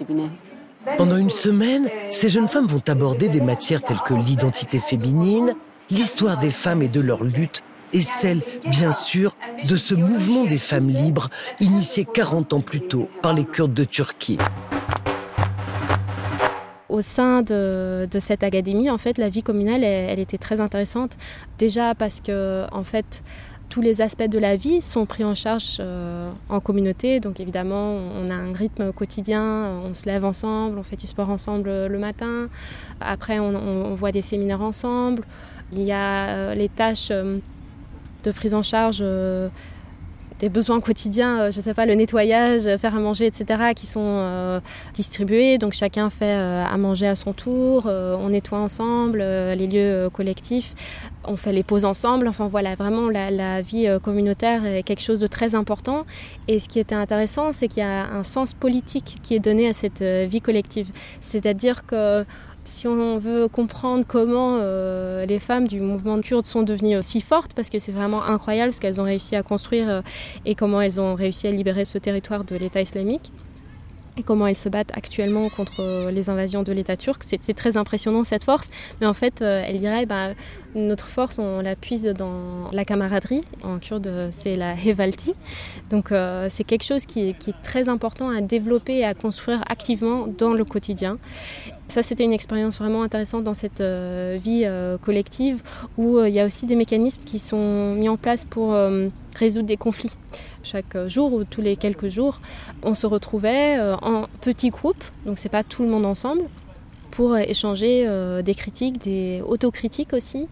Pendant 0.97 1.17
une 1.17 1.31
semaine, 1.31 1.89
ces 2.11 2.29
jeunes 2.29 2.49
femmes 2.49 2.67
vont 2.67 2.83
aborder 2.89 3.29
des 3.29 3.41
matières 3.41 3.83
telles 3.83 4.01
que 4.05 4.15
l'identité 4.15 4.79
féminine, 4.79 5.55
l'histoire 5.91 6.39
des 6.39 6.51
femmes 6.51 6.83
et 6.83 6.89
de 6.89 7.01
leur 7.01 7.25
lutte 7.25 7.63
et 7.93 8.01
celle, 8.01 8.41
bien 8.67 8.93
sûr, 8.93 9.37
de 9.67 9.77
ce 9.77 9.95
mouvement 9.95 10.45
des 10.45 10.59
femmes 10.59 10.91
libres 10.91 11.31
initié 11.61 12.05
40 12.05 12.53
ans 12.53 12.61
plus 12.61 12.81
tôt 12.81 13.09
par 13.23 13.33
les 13.33 13.45
Kurdes 13.45 13.75
de 13.75 13.85
Turquie. 13.85 14.39
Au 16.89 17.01
sein 17.01 17.43
de, 17.43 18.09
cette 18.19 18.43
académie, 18.43 18.91
en 18.91 18.99
fait, 18.99 19.19
la 19.19 19.29
vie 19.29 19.43
communale, 19.43 19.85
elle, 19.85 20.19
était 20.19 20.39
très 20.39 20.61
intéressante. 20.61 21.17
Déjà 21.59 21.95
parce 21.95 22.21
que, 22.21 22.67
en 22.73 22.85
fait, 22.85 23.23
tous 23.69 23.83
les 23.83 24.01
aspects 24.01 24.29
de 24.29 24.39
la 24.39 24.57
vie 24.57 24.81
sont 24.81 25.05
pris 25.05 25.25
en 25.25 25.35
charge 25.35 25.77
euh, 25.81 26.31
en 26.49 26.61
communauté. 26.61 27.21
Donc 27.21 27.39
évidemment, 27.41 27.99
on 28.17 28.31
a 28.31 28.35
un 28.35 28.55
rythme 28.55 28.93
quotidien, 28.93 29.71
on 29.85 29.93
se 29.93 30.07
lève 30.07 30.25
ensemble, 30.25 30.79
on 30.79 30.83
fait 30.83 30.97
du 30.97 31.07
sport 31.07 31.29
ensemble 31.29 31.87
le 31.87 31.99
matin. 31.99 32.49
Après, 33.01 33.39
on, 33.39 33.95
voit 33.95 34.13
des 34.13 34.23
séminaires 34.23 34.63
ensemble. 34.63 35.25
Il 35.73 35.83
y 35.83 35.93
a 35.93 36.29
euh, 36.29 36.55
les 36.55 36.71
tâches... 36.71 37.09
Euh, 37.11 37.39
de 38.25 38.33
prise 38.33 38.55
en 38.55 38.63
charge 38.63 38.99
euh, 39.01 39.49
des 40.39 40.49
besoins 40.49 40.81
quotidiens, 40.81 41.41
euh, 41.41 41.51
je 41.51 41.59
ne 41.59 41.63
sais 41.63 41.75
pas, 41.75 41.87
le 41.87 41.95
nettoyage, 41.95 42.67
euh, 42.67 42.79
faire 42.79 42.95
à 42.95 43.01
manger, 43.01 43.27
etc., 43.27 43.73
qui 43.75 43.87
sont 43.87 44.61
distribués. 44.95 45.59
Donc 45.59 45.73
chacun 45.73 46.11
fait 46.11 46.33
à 46.33 46.77
manger 46.77 47.07
à 47.07 47.15
son 47.15 47.33
tour, 47.33 47.87
on 47.87 48.29
nettoie 48.29 48.59
ensemble 48.59 49.19
les 49.19 49.67
lieux 49.67 50.11
collectifs, 50.13 50.75
on 51.25 51.37
fait 51.37 51.53
les 51.53 51.63
pauses 51.63 51.85
ensemble. 51.85 52.29
Enfin 52.29 52.49
voilà, 52.49 52.75
vraiment 52.75 53.09
la, 53.09 53.61
vie 53.61 53.89
communautaire 54.03 54.65
est 54.65 54.83
quelque 54.83 55.03
chose 55.03 55.21
de 55.21 55.27
très 55.27 55.55
important. 55.55 56.05
Et 56.49 56.59
ce 56.59 56.69
qui 56.69 56.79
était 56.79 56.95
intéressant, 56.95 57.53
c'est 57.53 57.69
qu'il 57.69 57.83
y 57.83 57.87
a 57.87 58.07
un 58.07 58.25
sens 58.25 58.55
politique 58.55 59.19
qui 59.23 59.35
est 59.35 59.41
donné 59.41 59.69
à 59.69 59.73
cette 59.73 60.03
vie 60.03 60.41
collective. 60.41 60.89
C'est-à-dire 61.21 61.87
que 61.87 62.25
Si 62.69 62.87
on 62.87 63.17
veut 63.17 63.49
comprendre 63.49 64.05
comment 64.07 64.59
euh, 64.61 65.25
les 65.25 65.39
femmes 65.39 65.67
du 65.67 65.81
mouvement 65.81 66.21
kurde 66.21 66.45
sont 66.45 66.63
devenues 66.63 66.99
si 67.01 67.23
fortes, 67.23 67.55
parce 67.55 67.71
que 67.71 67.79
c'est 67.79 67.93
vraiment 67.93 68.23
incroyable 68.23 68.75
ce 68.75 68.81
qu'elles 68.81 69.01
ont 69.01 69.05
réussi 69.05 69.35
à 69.37 69.43
construire 69.43 69.89
euh, 69.89 70.01
et 70.45 70.55
comment 70.55 70.83
elles 70.83 71.01
ont 71.01 71.15
réussi 71.15 71.47
à 71.47 71.51
libérer 71.51 71.87
ce 71.87 71.97
territoire 71.97 72.45
de 72.45 72.55
l'État 72.57 72.83
islamique, 72.83 73.33
et 74.19 74.23
comment 74.23 74.47
elles 74.47 74.55
se 74.55 74.69
battent 74.69 74.93
actuellement 74.95 75.49
contre 75.49 76.11
les 76.11 76.29
invasions 76.29 76.63
de 76.63 76.73
l'État 76.73 76.97
turc. 76.97 77.23
C'est 77.25 77.55
très 77.55 77.79
impressionnant 77.79 78.23
cette 78.23 78.45
force, 78.45 78.69
mais 79.01 79.07
en 79.07 79.15
fait, 79.15 79.41
euh, 79.41 79.65
elle 79.67 79.79
dirait, 79.79 80.05
bah, 80.05 80.35
notre 80.79 81.07
force, 81.07 81.39
on 81.39 81.61
la 81.61 81.77
puise 81.77 82.05
dans 82.05 82.71
la 82.73 82.85
camaraderie. 82.85 83.43
En 83.63 83.79
kurde, 83.79 84.29
c'est 84.31 84.55
la 84.55 84.75
hevalti. 84.75 85.35
Donc 85.91 86.13
euh, 86.13 86.47
c'est 86.51 86.65
quelque 86.65 86.85
chose 86.85 87.07
qui 87.07 87.29
est, 87.29 87.53
très 87.63 87.89
important 87.89 88.31
à 88.31 88.41
développer 88.41 88.99
et 88.99 89.05
à 89.05 89.15
construire 89.15 89.63
activement 89.69 90.27
dans 90.27 90.53
le 90.53 90.65
quotidien. 90.65 91.19
Ça, 91.89 92.03
c'était 92.03 92.25
une 92.25 92.33
expérience 92.33 92.79
vraiment 92.79 93.03
intéressante 93.03 93.45
dans 93.45 93.55
cette 93.55 93.81
euh, 93.81 94.37
vie 94.41 94.63
euh, 94.65 94.99
collective 94.99 95.63
où 95.97 96.23
il 96.23 96.33
y 96.33 96.41
a 96.41 96.45
aussi 96.45 96.67
des 96.67 96.77
mécanismes 96.77 97.23
qui 97.25 97.39
sont 97.39 97.95
mis 97.95 98.09
en 98.09 98.17
place 98.17 98.45
pour 98.45 98.77
résoudre 99.35 99.67
des 99.67 99.77
conflits. 99.77 100.17
Chaque 100.63 100.97
jour 101.09 101.33
ou 101.33 101.45
tous 101.45 101.61
les 101.61 101.77
quelques 101.77 102.09
jours, 102.09 102.41
on 102.83 102.95
se 102.95 103.07
retrouvait 103.07 103.79
en 104.03 104.27
petits 104.41 104.71
groupes, 104.71 105.05
donc 105.25 105.39
c'est 105.39 105.49
pas 105.49 105.63
tout 105.63 105.83
le 105.83 105.89
monde 105.89 106.05
ensemble 106.05 106.43
pour 107.19 107.37
échanger 107.37 108.05
euh, 108.07 108.43
des 108.43 108.55
critiques, 108.55 109.03
des 109.03 109.43
autocritiques 109.45 110.13
aussi. 110.13 110.47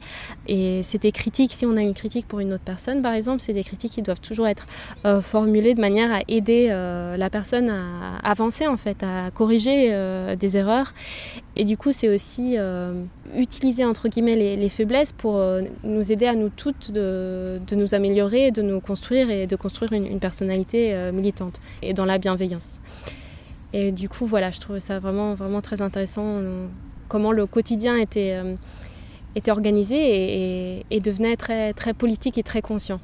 Et 0.49 0.81
c'est 0.83 1.01
des 1.01 1.13
critiques, 1.13 1.53
si 1.53 1.65
on 1.65 1.77
a 1.77 1.81
une 1.81 1.95
critique 1.95 2.27
pour 2.27 2.41
une 2.41 2.53
autre 2.53 2.65
personne, 2.65 3.03
par 3.03 3.13
exemple, 3.13 3.41
c'est 3.41 3.53
des 3.53 3.63
critiques 3.63 3.93
qui 3.93 4.03
doivent 4.03 4.21
toujours 4.21 4.49
être 4.49 4.67
euh, 5.05 5.23
formulées 5.23 5.75
de 5.75 5.81
manière 5.81 6.13
à 6.13 6.23
aider 6.27 6.67
euh, 6.71 7.17
la 7.17 7.31
personne 7.31 7.71
à 7.71 8.19
avancer, 8.29 8.67
en 8.67 8.77
fait, 8.77 9.05
à 9.05 9.31
corriger 9.31 9.91
euh, 9.93 10.35
des 10.35 10.57
erreurs. 10.57 10.93
Et 11.57 11.65
du 11.65 11.77
coup, 11.79 11.91
c'est 11.93 12.15
aussi 12.15 12.57
euh, 12.59 12.93
utiliser, 13.35 13.85
entre 13.85 14.09
guillemets, 14.09 14.37
les, 14.37 14.57
les 14.57 14.69
faiblesses 14.69 15.13
pour 15.13 15.37
euh, 15.37 15.63
nous 15.85 16.13
aider 16.13 16.27
à 16.27 16.35
nous 16.35 16.51
toutes 16.51 16.93
de, 16.93 17.61
nous 17.73 17.95
améliorer, 17.95 18.51
de 18.51 18.61
nous 18.61 18.81
construire 18.81 19.31
et 19.31 19.47
de 19.47 19.57
construire 19.57 19.93
une, 19.93 20.21
personnalité 20.21 20.93
euh, 20.93 21.13
militante 21.13 21.61
et 21.81 21.95
dans 21.95 22.05
la 22.05 22.19
bienveillance. 22.19 22.81
Et 23.79 23.93
du 23.93 24.09
coup, 24.09 24.25
voilà, 24.25 24.51
je 24.51 24.59
trouvais 24.59 24.81
ça 24.81 24.99
vraiment, 24.99 25.35
vraiment 25.35 25.61
très 25.61 25.83
intéressant, 25.83 26.25
euh, 26.25 26.67
comment 27.09 27.31
le 27.31 27.45
quotidien 27.45 27.95
était, 27.95 28.33
euh, 28.33 28.55
était 29.35 29.51
organisé 29.51 30.87
et, 30.91 31.01
devenait 31.01 31.37
très, 31.37 31.75
très 31.75 31.93
politique 31.93 32.39
et 32.39 32.43
très 32.43 32.63
conscient. 32.63 33.01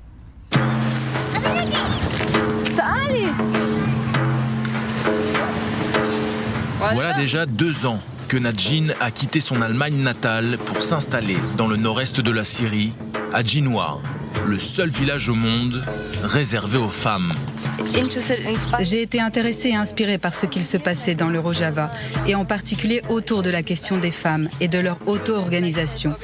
Voilà 6.95 7.13
déjà 7.19 7.45
deux 7.45 7.85
ans 7.85 7.99
que 8.29 8.39
Nadjin 8.39 8.95
a 8.99 9.11
quitté 9.11 9.43
son 9.43 9.61
Allemagne 9.61 9.97
natale 9.97 10.57
pour 10.65 10.83
s'installer 10.83 11.37
dans 11.59 11.67
le 11.67 11.77
nord-est 11.77 12.23
de 12.23 12.31
la 12.31 12.45
Syrie, 12.45 12.95
à 13.35 13.43
Djinwar, 13.43 14.01
le 14.47 14.59
seul 14.59 14.89
village 14.89 15.29
au 15.29 15.35
monde 15.35 15.85
réservé 16.23 16.79
aux 16.79 16.89
femmes. 16.89 17.33
J'ai 18.81 19.03
été 19.03 19.21
intéressée 19.21 19.71
et 19.71 19.75
inspirée 19.75 20.19
par 20.19 20.35
ce 20.35 20.47
qu'il 20.47 20.65
se 20.65 20.77
passait 20.77 21.15
dans 21.15 21.29
le 21.29 21.41
Rojava, 21.41 21.91
et 22.27 22.35
en 22.35 22.45
particulier 22.45 23.03
autour 23.09 23.43
de 23.43 23.51
la 23.51 23.63
question 23.63 23.99
des 23.99 24.11
femmes 24.11 24.49
et 24.61 24.69
de 24.69 24.79
leur 24.79 24.99
auto-organisation. 25.07 26.15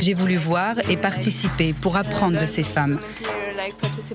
J'ai 0.00 0.14
voulu 0.14 0.36
voir 0.36 0.74
et 0.88 0.96
participer 0.96 1.72
pour 1.72 1.96
apprendre 1.96 2.38
de 2.38 2.46
ces 2.46 2.64
femmes, 2.64 2.98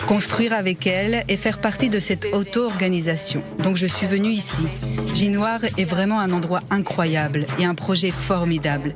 construire 0.06 0.54
avec 0.54 0.88
elles 0.88 1.23
et 1.28 1.38
faire 1.38 1.60
partie 1.60 1.89
de 1.89 2.00
cette 2.00 2.26
auto-organisation. 2.34 3.43
Donc 3.60 3.76
je 3.76 3.88
suis 3.88 4.08
venue 4.08 4.30
ici. 4.30 4.67
Ginoir 5.13 5.60
est 5.78 5.86
vraiment 5.86 6.19
un 6.19 6.32
endroit 6.32 6.62
incroyable 6.69 7.45
et 7.60 7.65
un 7.65 7.76
projet 7.76 8.12
formidable. 8.12 8.95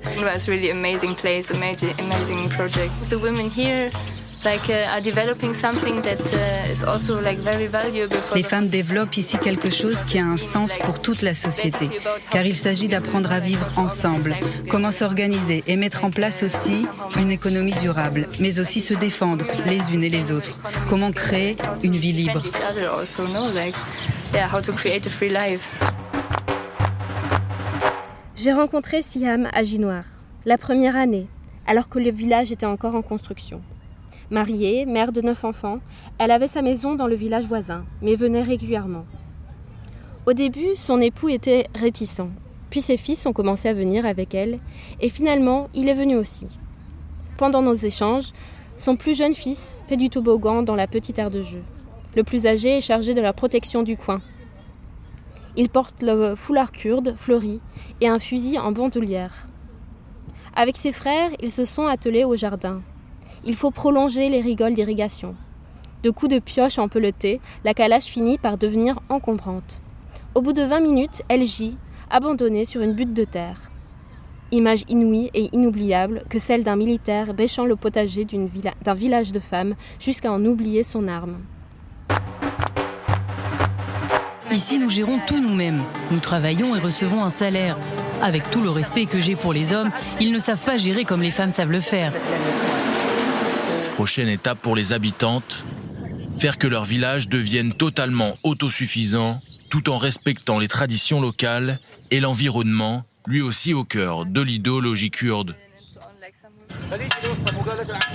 Les 8.36 8.43
femmes 8.43 8.67
développent 8.67 9.17
ici 9.17 9.38
quelque 9.38 9.69
chose 9.69 10.04
qui 10.04 10.17
a 10.17 10.25
un 10.25 10.38
sens 10.38 10.77
pour 10.80 10.99
toute 10.99 11.21
la 11.21 11.36
société, 11.36 11.89
car 12.32 12.43
il 12.45 12.56
s'agit 12.56 12.88
d'apprendre 12.88 13.32
à 13.32 13.39
vivre 13.39 13.67
ensemble, 13.77 14.36
comment 14.67 14.91
s'organiser 14.91 15.63
et 15.67 15.75
mettre 15.75 16.06
en 16.06 16.12
place 16.12 16.41
aussi 16.41 16.88
une 17.17 17.32
économie 17.32 17.73
durable, 17.73 18.27
mais 18.39 18.60
aussi 18.60 18.82
se 18.82 18.95
défendre 18.95 19.45
les 19.67 19.93
unes 19.93 20.04
et 20.04 20.10
les 20.10 20.32
autres, 20.32 20.60
comment 20.89 21.12
créer 21.12 21.56
une 21.84 21.95
vie 21.95 22.13
libre. 22.13 22.41
J'ai 28.36 28.54
rencontré 28.54 29.04
Siam 29.04 29.49
à 29.54 29.63
Ginoir, 29.63 30.04
la 30.45 30.58
première 30.58 30.95
année, 30.95 31.27
alors 31.67 31.89
que 31.89 31.99
le 31.99 32.10
village 32.10 32.51
était 32.51 32.65
encore 32.65 32.95
en 32.95 33.04
construction. 33.04 33.62
Mariée, 34.32 34.86
mère 34.86 35.12
de 35.12 35.20
neuf 35.20 35.44
enfants, 35.44 35.80
elle 36.17 36.32
avait 36.32 36.48
sa 36.48 36.62
maison 36.62 36.96
dans 36.96 37.08
le 37.08 37.15
village 37.15 37.48
voisin, 37.48 37.84
mais 38.02 38.15
venait 38.15 38.41
régulièrement. 38.41 39.04
Au 40.26 40.32
début, 40.32 40.78
son 40.78 41.02
époux 41.02 41.28
était 41.28 41.67
réticent, 41.76 42.22
puis 42.70 42.80
ses 42.80 42.96
fils 42.96 43.26
ont 43.26 43.34
commencé 43.34 43.67
à 43.67 43.74
venir 43.74 44.06
avec 44.06 44.34
elle, 44.34 44.60
et 45.02 45.10
finalement, 45.10 45.67
il 45.74 45.89
est 45.89 45.94
venu 45.94 46.15
aussi. 46.15 46.48
Pendant 47.36 47.62
nos 47.62 47.74
échanges, 47.74 48.32
son 48.78 48.96
plus 48.96 49.17
jeune 49.17 49.34
fils 49.34 49.78
fait 49.89 49.98
du 49.98 50.10
toboggan 50.10 50.63
dans 50.63 50.76
la 50.76 50.88
petite 50.88 51.20
aire 51.20 51.30
de 51.30 51.41
jeu. 51.41 51.62
Le 52.15 52.24
plus 52.24 52.46
âgé 52.46 52.78
est 52.78 52.82
chargé 52.82 53.13
de 53.13 53.20
la 53.20 53.34
protection 53.34 53.84
du 53.84 53.98
coin. 53.98 54.22
Il 55.58 55.67
porte 55.67 56.02
le 56.02 56.36
foulard 56.36 56.72
kurde 56.72 57.17
fleuri 57.17 57.60
et 58.00 58.08
un 58.08 58.20
fusil 58.20 58.58
en 58.58 58.72
bandoulière. 58.72 59.48
Avec 60.56 60.78
ses 60.78 60.94
frères, 60.94 61.32
ils 61.41 61.52
se 61.52 61.65
sont 61.65 61.86
attelés 61.86 62.24
au 62.24 62.38
jardin, 62.38 62.82
il 63.45 63.56
faut 63.56 63.71
prolonger 63.71 64.30
les 64.30 64.41
rigoles 64.41 64.73
d'irrigation. 64.73 65.36
De 66.04 66.10
coups 66.10 66.32
de 66.32 66.39
pioche 66.39 66.80
empelotée, 66.80 67.39
la 67.63 67.73
calache 67.73 68.06
finit 68.06 68.38
par 68.38 68.58
devenir 68.58 68.99
encombrante. 69.10 69.82
Au 70.34 70.41
bout 70.41 70.54
de 70.54 70.63
20 70.63 70.80
minutes, 70.80 71.21
elle 71.27 71.45
gît, 71.45 71.77
abandonnée 72.10 72.65
sur 72.65 72.82
une 72.82 72.93
butte 72.93 73.13
de 73.13 73.23
terre. 73.23 73.69
Image 74.51 74.84
inouïe 74.89 75.30
et 75.34 75.49
inoubliable 75.54 76.23
que 76.30 76.39
celle 76.39 76.63
d'un 76.63 76.75
militaire 76.75 77.34
bêchant 77.34 77.65
le 77.65 77.75
potager 77.75 78.25
d'un 78.25 78.45
villa 78.45 78.73
village 78.95 79.32
de 79.32 79.39
femmes 79.39 79.75
jusqu'à 79.99 80.32
en 80.32 80.43
oublier 80.43 80.84
son 80.84 81.08
arme. 81.08 81.38
Ici, 84.51 84.80
nous 84.80 84.89
gérons 84.89 85.19
tout 85.25 85.39
nous-mêmes. 85.39 85.84
Nous 86.12 86.19
travaillons 86.19 86.75
et 86.75 86.80
recevons 86.80 87.23
un 87.23 87.30
salaire. 87.30 87.77
Avec 88.21 88.51
tout 88.51 88.62
le 88.62 88.69
respect 88.69 89.06
que 89.06 89.21
j'ai 89.21 89.38
pour 89.38 89.54
les 89.54 89.71
hommes, 89.71 89.91
ils 90.19 90.34
ne 90.34 90.39
savent 90.39 90.63
pas 90.63 90.75
gérer 90.75 91.06
comme 91.06 91.21
les 91.21 91.32
femmes 91.32 91.51
savent 91.51 91.71
le 91.71 91.80
faire. 91.80 92.12
Prochaine 94.02 94.30
étape 94.30 94.60
pour 94.60 94.76
les 94.76 94.94
habitantes, 94.94 95.64
faire 96.40 96.58
que 96.58 96.66
leur 96.66 96.86
village 96.86 97.30
devienne 97.30 97.72
totalement 97.72 98.36
autosuffisant 98.42 99.40
tout 99.70 99.92
en 99.92 100.00
respectant 100.00 100.58
les 100.58 100.68
traditions 100.68 101.22
locales 101.22 101.80
et 102.10 102.20
l'environnement, 102.20 103.04
lui 103.28 103.44
aussi 103.44 103.76
au 103.76 103.84
cœur 103.84 104.26
de 104.26 104.42
l'idéologie 104.42 105.12
kurde. 105.12 105.56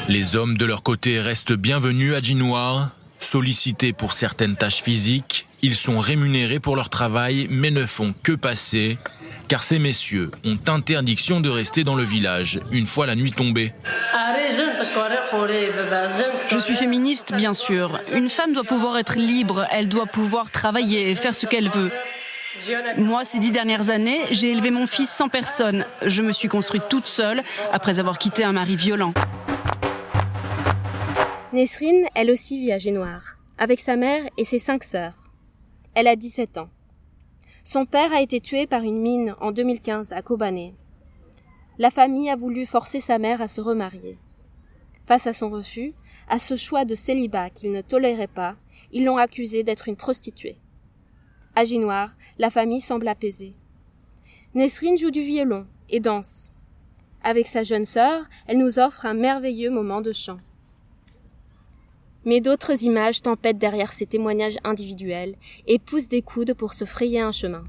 Les 0.08 0.34
hommes 0.34 0.58
de 0.58 0.64
leur 0.64 0.82
côté 0.82 1.20
restent 1.20 1.52
bienvenus 1.52 2.14
à 2.14 2.20
Djinwar, 2.20 2.90
sollicités 3.20 3.92
pour 3.92 4.12
certaines 4.12 4.56
tâches 4.56 4.82
physiques, 4.82 5.46
ils 5.62 5.76
sont 5.76 6.00
rémunérés 6.00 6.58
pour 6.58 6.74
leur 6.74 6.90
travail 6.90 7.46
mais 7.48 7.70
ne 7.70 7.86
font 7.86 8.12
que 8.24 8.32
passer, 8.32 8.98
car 9.48 9.62
ces 9.62 9.78
messieurs 9.78 10.30
ont 10.44 10.58
interdiction 10.66 11.40
de 11.40 11.48
rester 11.48 11.84
dans 11.84 11.94
le 11.94 12.02
village 12.02 12.60
une 12.70 12.86
fois 12.86 13.06
la 13.06 13.14
nuit 13.14 13.32
tombée. 13.32 13.72
Je 16.48 16.58
suis 16.58 16.76
féministe, 16.76 17.34
bien 17.34 17.54
sûr. 17.54 18.00
Une 18.12 18.28
femme 18.28 18.52
doit 18.52 18.64
pouvoir 18.64 18.98
être 18.98 19.16
libre, 19.16 19.66
elle 19.72 19.88
doit 19.88 20.06
pouvoir 20.06 20.50
travailler 20.50 21.10
et 21.10 21.14
faire 21.14 21.34
ce 21.34 21.46
qu'elle 21.46 21.68
veut. 21.68 21.90
Moi, 22.96 23.24
ces 23.24 23.38
dix 23.38 23.50
dernières 23.50 23.90
années, 23.90 24.20
j'ai 24.30 24.50
élevé 24.50 24.70
mon 24.70 24.86
fils 24.86 25.10
sans 25.10 25.28
personne. 25.28 25.84
Je 26.04 26.22
me 26.22 26.32
suis 26.32 26.48
construite 26.48 26.88
toute 26.88 27.06
seule 27.06 27.42
après 27.72 27.98
avoir 27.98 28.18
quitté 28.18 28.44
un 28.44 28.52
mari 28.52 28.76
violent. 28.76 29.12
Nesrine, 31.52 32.06
elle 32.14 32.30
aussi 32.30 32.58
vit 32.58 32.72
à 32.72 32.78
Génoir, 32.78 33.36
avec 33.58 33.80
sa 33.80 33.96
mère 33.96 34.24
et 34.36 34.44
ses 34.44 34.58
cinq 34.58 34.84
sœurs. 34.84 35.14
Elle 35.94 36.08
a 36.08 36.16
17 36.16 36.58
ans. 36.58 36.68
Son 37.68 37.84
père 37.84 38.12
a 38.12 38.22
été 38.22 38.40
tué 38.40 38.68
par 38.68 38.84
une 38.84 39.00
mine 39.00 39.34
en 39.40 39.50
2015 39.50 40.12
à 40.12 40.22
Kobané. 40.22 40.72
La 41.78 41.90
famille 41.90 42.30
a 42.30 42.36
voulu 42.36 42.64
forcer 42.64 43.00
sa 43.00 43.18
mère 43.18 43.42
à 43.42 43.48
se 43.48 43.60
remarier. 43.60 44.18
Face 45.08 45.26
à 45.26 45.32
son 45.32 45.50
refus, 45.50 45.92
à 46.28 46.38
ce 46.38 46.54
choix 46.54 46.84
de 46.84 46.94
célibat 46.94 47.50
qu'il 47.50 47.72
ne 47.72 47.80
tolérait 47.80 48.28
pas, 48.28 48.54
ils 48.92 49.04
l'ont 49.04 49.16
accusée 49.16 49.64
d'être 49.64 49.88
une 49.88 49.96
prostituée. 49.96 50.58
À 51.56 51.64
Ginoir, 51.64 52.14
la 52.38 52.50
famille 52.50 52.80
semble 52.80 53.08
apaisée. 53.08 53.54
Nesrine 54.54 54.96
joue 54.96 55.10
du 55.10 55.22
violon 55.22 55.66
et 55.88 55.98
danse. 55.98 56.52
Avec 57.24 57.48
sa 57.48 57.64
jeune 57.64 57.84
sœur, 57.84 58.26
elle 58.46 58.58
nous 58.58 58.78
offre 58.78 59.06
un 59.06 59.14
merveilleux 59.14 59.70
moment 59.70 60.02
de 60.02 60.12
chant. 60.12 60.38
Mais 62.26 62.40
d'autres 62.40 62.82
images 62.82 63.22
tempêtent 63.22 63.56
derrière 63.56 63.92
ces 63.92 64.04
témoignages 64.04 64.58
individuels 64.64 65.36
et 65.66 65.78
poussent 65.78 66.08
des 66.08 66.22
coudes 66.22 66.52
pour 66.52 66.74
se 66.74 66.84
frayer 66.84 67.20
un 67.20 67.32
chemin. 67.32 67.64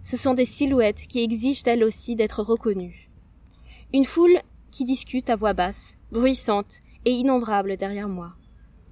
Ce 0.00 0.16
sont 0.16 0.32
des 0.32 0.46
silhouettes 0.46 1.06
qui 1.08 1.22
exigent 1.22 1.64
elles 1.66 1.84
aussi 1.84 2.16
d'être 2.16 2.42
reconnues. 2.42 3.10
Une 3.92 4.04
foule 4.04 4.38
qui 4.70 4.84
discute 4.84 5.28
à 5.28 5.36
voix 5.36 5.54
basse, 5.54 5.98
bruissante 6.12 6.80
et 7.04 7.10
innombrable 7.10 7.76
derrière 7.76 8.08
moi. 8.08 8.34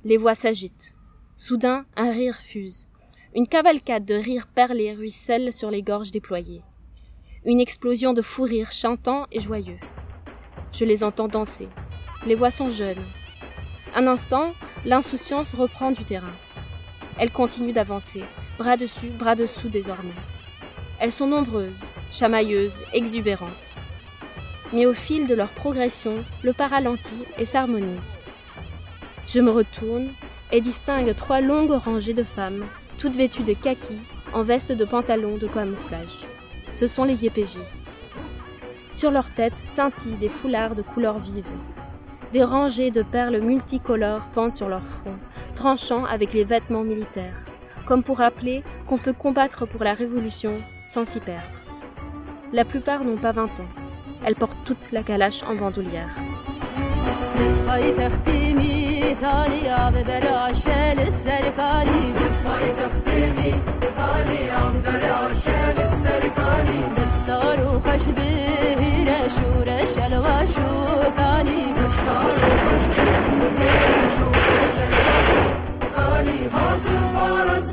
Les 0.05 0.17
voix 0.17 0.35
s'agitent. 0.35 0.95
Soudain, 1.37 1.87
un 1.97 2.11
rire 2.11 2.41
fuse. 2.41 2.87
Une 3.35 3.47
cavalcade 3.47 4.05
de 4.05 4.15
rires 4.15 4.47
perlés 4.47 4.95
ruisselle 4.95 5.53
sur 5.53 5.71
les 5.71 5.83
gorges 5.83 6.11
déployées. 6.11 6.63
Une 7.45 7.61
explosion 7.61 8.15
de 8.15 8.23
fou 8.23 8.43
rires 8.43 8.73
chantant 8.73 9.27
et 9.31 9.41
joyeux. 9.41 9.79
Je 10.73 10.85
les 10.85 11.05
entends 11.05 11.29
danser. 11.29 11.69
Les 12.27 12.35
voix 12.35 12.51
sont 12.51 12.71
jeunes. 12.71 12.97
Un 13.97 14.07
instant, 14.09 14.53
l'insouciance 14.85 15.55
reprend 15.55 15.91
du 15.91 16.05
terrain. 16.05 16.35
Elles 17.19 17.31
continuent 17.31 17.73
d'avancer, 17.73 18.23
bras 18.59 18.77
dessus, 18.77 19.09
bras 19.09 19.35
dessous 19.35 19.71
désormais. 19.71 20.11
Elles 21.01 21.13
sont 21.13 21.27
nombreuses, 21.27 21.81
chamailleuses, 22.13 22.83
exubérantes. 22.93 23.49
Mais 24.75 24.85
au 24.85 24.93
fil 24.93 25.27
de 25.27 25.35
leur 25.35 25.49
progression, 25.49 26.13
le 26.43 26.53
pas 26.53 26.67
ralentit 26.67 27.25
et 27.39 27.47
s'harmonise. 27.47 28.21
Je 29.27 29.41
me 29.41 29.51
retourne 29.51 30.09
et 30.53 30.61
distingue 30.61 31.17
trois 31.17 31.41
longues 31.41 31.73
rangées 31.73 32.13
de 32.13 32.23
femmes, 32.23 32.67
toutes 32.99 33.17
vêtues 33.17 33.45
de 33.45 33.55
kaki, 33.55 33.97
en 34.35 34.43
veste 34.43 34.73
de 34.73 34.85
pantalon 34.85 35.39
de 35.39 35.47
camouflage. 35.47 36.27
Ce 36.75 36.87
sont 36.87 37.05
les 37.05 37.25
YPG. 37.25 37.59
Sur 38.93 39.11
leur 39.11 39.31
tête 39.31 39.59
scintillent 39.65 40.19
des 40.21 40.29
foulards 40.29 40.75
de 40.75 40.83
couleurs 40.83 41.19
vives. 41.19 41.45
Des 42.33 42.43
rangées 42.43 42.91
de 42.91 43.03
perles 43.03 43.41
multicolores 43.41 44.27
pendent 44.35 44.55
sur 44.55 44.69
leur 44.69 44.83
front, 44.83 45.15
tranchant 45.55 46.05
avec 46.05 46.33
les 46.33 46.45
vêtements 46.45 46.83
militaires, 46.83 47.43
comme 47.87 48.03
pour 48.03 48.19
rappeler 48.19 48.63
qu'on 48.87 48.99
peut 48.99 49.13
combattre 49.13 49.67
pour 49.67 49.85
la 49.85 49.95
révolution 49.95 50.53
sans 50.87 51.05
s'y 51.05 51.21
perdre. 51.21 51.43
La 52.53 52.65
plupart 52.65 53.05
n'ont 53.05 53.17
pas 53.17 53.33
20 53.33 53.45
ans. 53.45 53.71
Elles 54.25 54.35
portent 54.35 54.57
toute 54.65 54.93
la 54.93 55.03
calache 55.03 55.43
en 55.45 55.55
bandoulière. 55.55 56.09
شورة 69.29 69.85
شلوى 69.85 70.47
شوف 70.47 71.21
علي 71.21 71.67
قالي 75.97 76.49
هات 76.53 76.87
الفارس 76.87 77.71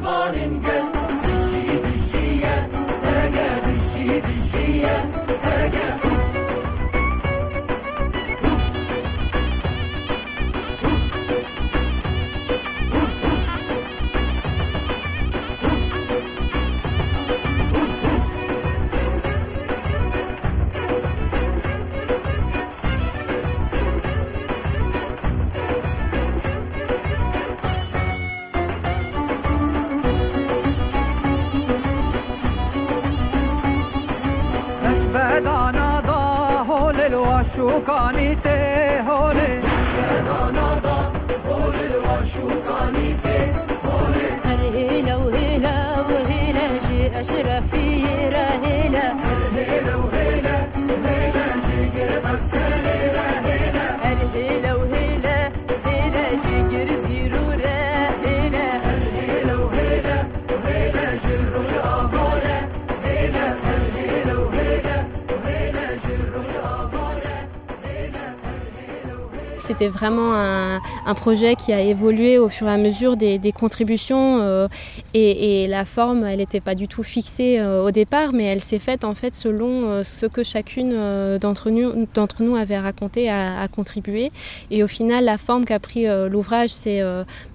C'était 69.63 69.88
vraiment 69.88 70.34
un, 70.34 70.82
projet 71.15 71.56
qui 71.56 71.71
a 71.71 71.80
évolué 71.80 72.38
au 72.38 72.49
fur 72.49 72.67
et 72.67 72.71
à 72.71 72.76
mesure 72.76 73.15
des, 73.15 73.54
contributions 73.58 74.41
euh, 74.41 74.67
et, 75.13 75.67
la 75.67 75.86
forme, 75.86 76.26
elle 76.26 76.39
n'était 76.39 76.60
pas 76.60 76.76
du 76.76 76.89
tout 76.89 77.02
fixée 77.02 77.60
euh, 77.60 77.82
au 77.82 77.91
départ, 77.91 78.34
mais 78.34 78.43
elle 78.43 78.60
s'est 78.60 78.80
faite 78.80 79.06
en 79.06 79.13
fait 79.13 79.34
selon 79.34 79.88
euh, 79.88 80.04
ce 80.04 80.26
que 80.26 80.43
chacune 80.43 80.91
d'entre 81.38 81.69
nous, 81.69 82.56
avait 82.58 82.78
raconté, 82.78 83.30
a, 83.30 83.65
contribué. 83.69 84.34
Et 84.69 84.84
au 84.84 84.88
final, 84.88 85.23
la 85.23 85.38
forme 85.38 85.63
qu'a 85.63 85.80
pris 85.80 86.08
l'ouvrage, 86.30 86.69
c'est 86.69 87.02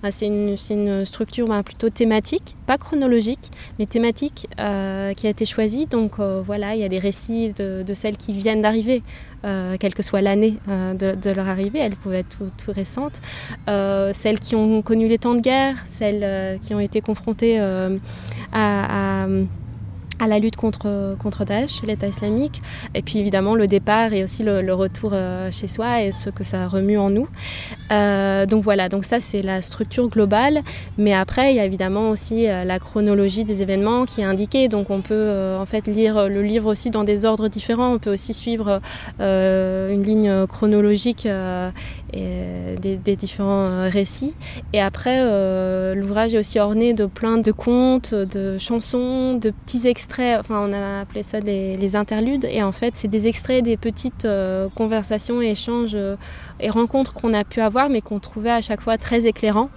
bah, 0.02 0.08
une, 0.22 0.56
une, 0.70 1.04
structure 1.04 1.46
bah, 1.46 1.62
plutôt 1.62 1.90
thématique, 1.90 2.56
pas 2.66 2.78
chronologique, 2.78 3.50
mais 3.78 3.84
thématique 3.84 4.46
qui 4.56 4.56
a 4.56 5.12
été 5.30 5.44
choisie. 5.44 5.84
Donc 5.84 6.18
voilà, 6.18 6.74
il 6.74 6.80
y 6.80 6.84
a 6.84 6.88
des 6.88 6.98
récits 6.98 7.52
de 7.52 7.94
celles 7.94 8.16
qui 8.16 8.32
viennent 8.32 8.62
d'arriver. 8.62 9.02
Euh, 9.44 9.76
quelle 9.78 9.94
que 9.94 10.02
soit 10.02 10.20
l'année 10.20 10.54
euh, 10.68 10.94
de, 10.94 11.30
leur 11.30 11.48
arrivée, 11.48 11.78
elles 11.78 11.96
pouvaient 11.96 12.20
être 12.20 12.38
tout, 12.56 12.72
récentes. 12.72 13.20
Euh, 13.68 14.12
celles 14.12 14.40
qui 14.40 14.56
ont 14.56 14.82
connu 14.82 15.08
les 15.08 15.18
temps 15.18 15.34
de 15.34 15.40
guerre, 15.40 15.76
celles 15.86 16.58
qui 16.60 16.74
ont 16.74 16.80
été 16.80 17.00
confrontées 17.00 17.58
à 18.52 19.26
à 20.18 20.26
la 20.26 20.38
lutte 20.38 20.56
contre, 20.56 21.16
contre 21.18 21.44
Daesh, 21.44 21.82
l'État 21.82 22.06
islamique, 22.06 22.60
et 22.94 23.02
puis 23.02 23.18
évidemment 23.18 23.54
le 23.54 23.66
départ 23.66 24.12
et 24.12 24.24
aussi 24.24 24.42
le, 24.42 24.72
retour 24.72 25.10
euh, 25.12 25.50
chez 25.50 25.68
soi 25.68 26.02
et 26.02 26.12
ce 26.12 26.30
que 26.30 26.44
ça 26.44 26.68
remue 26.68 26.98
en 26.98 27.10
nous. 27.10 27.28
Euh, 27.90 28.46
donc 28.46 28.62
voilà, 28.62 28.88
donc 28.88 29.04
ça 29.04 29.20
c'est 29.20 29.42
la 29.42 29.62
structure 29.62 30.08
globale, 30.08 30.62
mais 30.96 31.14
après 31.14 31.52
il 31.52 31.56
y 31.56 31.60
a 31.60 31.64
évidemment 31.64 32.10
aussi 32.10 32.48
euh, 32.48 32.64
la 32.64 32.78
chronologie 32.78 33.44
des 33.44 33.62
événements 33.62 34.04
qui 34.04 34.20
est 34.20 34.24
indiquée, 34.24 34.68
donc 34.68 34.90
on 34.90 35.00
peut 35.00 35.56
en 35.58 35.66
fait 35.66 35.86
lire 35.86 36.28
le 36.28 36.42
livre 36.42 36.70
aussi 36.70 36.90
dans 36.90 37.04
des 37.04 37.24
ordres 37.24 37.48
différents, 37.48 37.94
on 37.94 37.98
peut 37.98 38.12
aussi 38.12 38.34
suivre 38.34 38.80
une 39.18 40.02
ligne 40.02 40.46
chronologique 40.46 41.26
et 42.12 42.76
des, 42.80 42.96
des, 42.96 43.16
différents 43.16 43.88
récits, 43.88 44.34
et 44.72 44.80
après 44.80 45.18
l'ouvrage 45.94 46.34
est 46.34 46.38
aussi 46.38 46.58
orné 46.58 46.94
de 46.94 47.06
plein 47.06 47.38
de 47.38 47.52
contes, 47.52 48.14
de 48.14 48.58
chansons, 48.58 49.34
de 49.34 49.50
petits 49.50 49.86
extraits. 49.86 50.38
Enfin 50.40 50.66
on 50.68 50.72
a 50.72 51.00
appelé 51.00 51.22
ça 51.22 51.40
les, 51.40 51.96
interludes, 51.96 52.44
et 52.44 52.62
en 52.62 52.72
fait 52.72 52.94
c'est 52.96 53.08
des 53.08 53.28
extraits 53.28 53.64
des 53.64 53.76
petites 53.76 54.24
euh, 54.24 54.68
conversations 54.74 55.40
échanges 55.40 55.94
euh, 55.94 56.16
et 56.60 56.70
rencontres 56.70 57.12
qu'on 57.12 57.32
a 57.32 57.44
pu 57.44 57.60
avoir, 57.60 57.88
mais 57.88 58.00
qu'on 58.00 58.18
trouvait 58.18 58.50
à 58.50 58.60
chaque 58.60 58.80
fois 58.80 58.98
très 58.98 59.26
éclairants. 59.26 59.70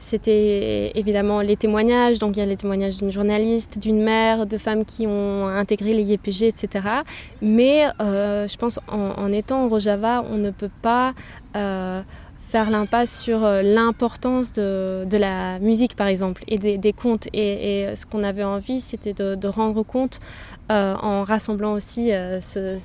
C'était 0.00 0.92
évidemment 0.94 1.42
les 1.42 1.58
témoignages, 1.58 2.18
donc 2.18 2.34
il 2.36 2.40
y 2.40 2.42
a 2.42 2.46
les 2.46 2.56
témoignages 2.56 2.96
d'une 2.96 3.12
journaliste, 3.12 3.78
d'une 3.78 4.02
mère, 4.02 4.46
de 4.46 4.56
femmes 4.56 4.86
qui 4.86 5.06
ont 5.06 5.46
intégré 5.46 5.92
les 5.92 6.14
YPG, 6.14 6.44
etc. 6.44 6.88
Mais 7.42 7.84
euh, 8.00 8.48
je 8.48 8.56
pense 8.56 8.80
en, 8.88 9.30
étant 9.30 9.66
au 9.66 9.68
Rojava, 9.68 10.24
on 10.30 10.38
ne 10.38 10.50
peut 10.50 10.70
pas 10.80 11.12
euh, 11.54 12.00
faire 12.48 12.70
l'impasse 12.70 13.20
sur 13.20 13.44
euh, 13.44 13.60
l'importance 13.60 14.54
de, 14.54 15.04
de 15.04 15.18
la 15.18 15.58
musique 15.58 15.94
par 15.96 16.06
exemple 16.06 16.44
et 16.48 16.56
des, 16.56 16.92
contes. 16.94 17.28
Et, 17.34 17.86
ce 17.94 18.06
qu'on 18.06 18.22
avait 18.22 18.42
envie 18.42 18.80
c'était 18.80 19.12
de, 19.12 19.48
rendre 19.48 19.82
compte 19.82 20.18
en 20.70 21.24
rassemblant 21.24 21.72
aussi 21.72 22.10
ce, 22.40 22.78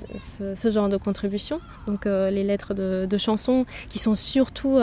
ce, 0.54 0.70
genre 0.70 0.90
de 0.90 0.98
contribution. 0.98 1.60
Donc 1.86 2.04
les 2.04 2.44
lettres 2.44 2.74
de, 2.74 3.06
de 3.08 3.16
chansons 3.16 3.64
qui 3.88 3.98
sont 3.98 4.14
surtout 4.14 4.78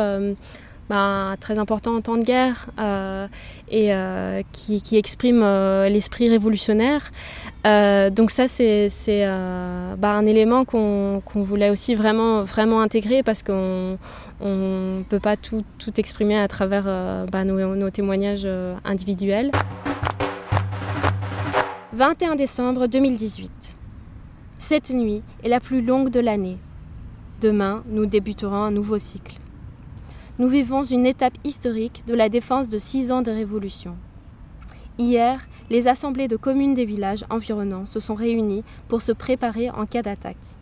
bah, 0.89 1.36
très 1.39 1.58
important 1.58 1.96
en 1.96 2.02
temps 2.02 2.17
de 2.17 2.24
guerre 2.24 2.67
euh, 2.80 3.28
et 3.69 3.93
euh, 3.93 4.41
qui, 4.52 4.82
exprime 4.98 5.41
euh, 5.41 5.88
l'esprit 5.89 6.30
révolutionnaire. 6.30 7.12
Donc 7.63 8.32
ça, 8.32 8.48
c'est 8.48 8.89
bah, 9.98 10.12
un 10.12 10.26
élément 10.26 10.65
qu'on 10.65 11.22
qu 11.26 11.39
voulait 11.39 11.69
aussi 11.69 11.96
vraiment, 11.96 12.43
vraiment 12.43 12.82
intégrer 12.82 13.24
parce 13.24 13.43
qu'on 13.43 13.98
ne 14.41 15.04
peut 15.04 15.19
pas 15.19 15.38
tout, 15.38 15.63
exprimer 15.98 16.38
à 16.38 16.48
travers 16.48 16.84
bah, 17.32 17.46
nos, 17.46 17.89
témoignages 17.89 18.48
individuels. 18.84 19.52
21 21.93 22.36
décembre 22.36 22.88
2018. 22.88 23.52
Cette 24.58 24.89
nuit 24.89 25.22
est 25.43 25.50
la 25.50 25.60
plus 25.60 25.82
longue 25.82 26.10
de 26.10 26.19
l'année. 26.19 26.58
Demain, 27.41 27.84
nous 27.88 28.06
débuterons 28.06 28.56
un 28.56 28.72
nouveau 28.72 28.98
cycle. 28.98 29.42
Nous 30.39 30.48
vivons 30.48 30.84
une 30.84 31.06
étape 31.06 31.38
historique 31.43 32.08
de 32.08 32.15
la 32.15 32.28
défense 32.28 32.67
de 32.67 32.80
six 32.80 33.12
ans 33.12 33.22
de 33.22 33.30
révolution. 33.30 33.96
Hier, 34.98 35.48
les 35.69 35.88
assemblées 35.88 36.28
de 36.28 36.38
communes 36.38 36.74
des 36.74 36.86
villages 36.86 37.24
environnants 37.30 37.86
se 37.86 38.00
sont 38.00 38.15
réunies 38.15 38.63
pour 38.88 39.04
se 39.04 39.12
préparer 39.12 39.69
en 39.69 39.86
cas 39.86 40.02
d'attaque. 40.02 40.58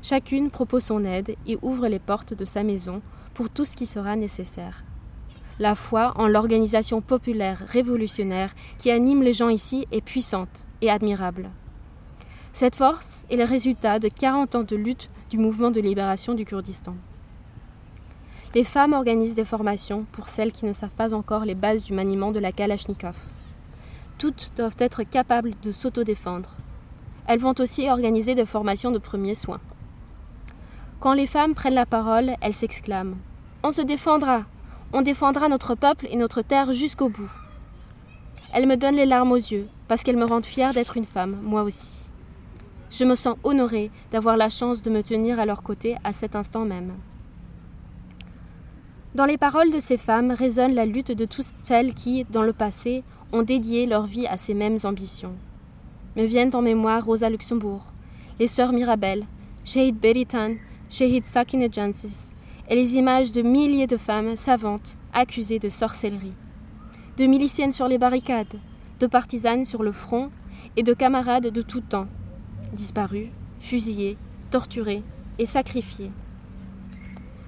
Chacune 0.00 0.48
propose 0.48 0.84
son 0.84 1.04
aide 1.04 1.34
et 1.44 1.58
ouvre 1.60 1.88
les 1.88 1.98
portes 1.98 2.34
de 2.34 2.44
sa 2.44 2.62
maison 2.62 3.02
pour 3.34 3.50
tout 3.50 3.64
ce 3.64 3.76
qui 3.76 3.86
sera 3.86 4.14
nécessaire. 4.14 4.84
La 5.58 5.74
foi 5.74 6.12
en 6.14 6.28
l'organisation 6.28 7.00
populaire 7.00 7.64
révolutionnaire 7.66 8.54
qui 8.78 8.92
anime 8.92 9.24
les 9.24 9.34
gens 9.34 9.48
ici 9.48 9.88
est 9.90 10.04
puissante 10.04 10.68
et 10.82 10.90
admirable. 10.90 11.50
Cette 12.52 12.76
force 12.76 13.24
est 13.28 13.36
le 13.36 13.44
résultat 13.44 13.98
de 13.98 14.06
40 14.06 14.54
ans 14.54 14.62
de 14.62 14.76
lutte 14.76 15.10
du 15.30 15.38
mouvement 15.38 15.72
de 15.72 15.80
libération 15.80 16.34
du 16.34 16.44
Kurdistan. 16.44 16.94
Les 18.54 18.62
femmes 18.62 18.92
organisent 18.92 19.34
des 19.34 19.44
formations 19.44 20.06
pour 20.12 20.28
celles 20.28 20.52
qui 20.52 20.64
ne 20.64 20.72
savent 20.72 20.94
pas 20.94 21.12
encore 21.12 21.44
les 21.44 21.56
bases 21.56 21.82
du 21.82 21.92
maniement 21.92 22.30
de 22.30 22.38
la 22.38 22.52
Kalachnikov. 22.52 23.16
Toutes 24.16 24.52
doivent 24.56 24.76
être 24.78 25.02
capables 25.02 25.54
de 25.60 25.72
s'autodéfendre. 25.72 26.54
Elles 27.26 27.40
vont 27.40 27.54
aussi 27.58 27.90
organiser 27.90 28.36
des 28.36 28.46
formations 28.46 28.92
de 28.92 28.98
premiers 28.98 29.34
soins. 29.34 29.60
Quand 31.00 31.14
les 31.14 31.26
femmes 31.26 31.54
prennent 31.54 31.74
la 31.74 31.84
parole, 31.84 32.36
elles 32.40 32.54
s'exclament 32.54 33.16
On 33.64 33.72
se 33.72 33.82
défendra 33.82 34.44
On 34.92 35.02
défendra 35.02 35.48
notre 35.48 35.74
peuple 35.74 36.06
et 36.08 36.16
notre 36.16 36.42
terre 36.42 36.72
jusqu'au 36.72 37.08
bout. 37.08 37.32
Elles 38.52 38.68
me 38.68 38.76
donnent 38.76 38.94
les 38.94 39.04
larmes 39.04 39.32
aux 39.32 39.36
yeux, 39.36 39.66
parce 39.88 40.04
qu'elles 40.04 40.16
me 40.16 40.24
rendent 40.24 40.46
fière 40.46 40.74
d'être 40.74 40.96
une 40.96 41.06
femme, 41.06 41.40
moi 41.42 41.64
aussi. 41.64 42.08
Je 42.88 43.02
me 43.02 43.16
sens 43.16 43.36
honorée 43.42 43.90
d'avoir 44.12 44.36
la 44.36 44.48
chance 44.48 44.80
de 44.80 44.90
me 44.90 45.02
tenir 45.02 45.40
à 45.40 45.46
leur 45.46 45.64
côté 45.64 45.96
à 46.04 46.12
cet 46.12 46.36
instant 46.36 46.64
même. 46.64 46.92
Dans 49.14 49.26
les 49.26 49.38
paroles 49.38 49.70
de 49.70 49.78
ces 49.78 49.96
femmes 49.96 50.32
résonne 50.32 50.74
la 50.74 50.86
lutte 50.86 51.12
de 51.12 51.24
toutes 51.24 51.54
celles 51.60 51.94
qui, 51.94 52.24
dans 52.30 52.42
le 52.42 52.52
passé, 52.52 53.04
ont 53.32 53.42
dédié 53.42 53.86
leur 53.86 54.06
vie 54.06 54.26
à 54.26 54.36
ces 54.36 54.54
mêmes 54.54 54.78
ambitions. 54.82 55.36
Me 56.16 56.24
viennent 56.24 56.54
en 56.56 56.62
mémoire 56.62 57.04
Rosa 57.04 57.30
Luxembourg, 57.30 57.92
les 58.40 58.48
sœurs 58.48 58.72
Mirabel, 58.72 59.24
Shahid 59.62 60.00
Beritan, 60.00 60.56
Shahid 60.90 61.26
Sakine 61.26 61.72
Jansis, 61.72 62.34
et 62.68 62.74
les 62.74 62.96
images 62.96 63.30
de 63.30 63.42
milliers 63.42 63.86
de 63.86 63.96
femmes 63.96 64.34
savantes 64.34 64.96
accusées 65.12 65.60
de 65.60 65.68
sorcellerie, 65.68 66.34
de 67.16 67.26
miliciennes 67.26 67.72
sur 67.72 67.86
les 67.86 67.98
barricades, 67.98 68.58
de 68.98 69.06
partisanes 69.06 69.64
sur 69.64 69.84
le 69.84 69.92
front 69.92 70.32
et 70.76 70.82
de 70.82 70.92
camarades 70.92 71.50
de 71.50 71.62
tout 71.62 71.82
temps, 71.82 72.08
disparus, 72.72 73.28
fusillés, 73.60 74.18
torturés 74.50 75.04
et 75.38 75.46
sacrifiés. 75.46 76.10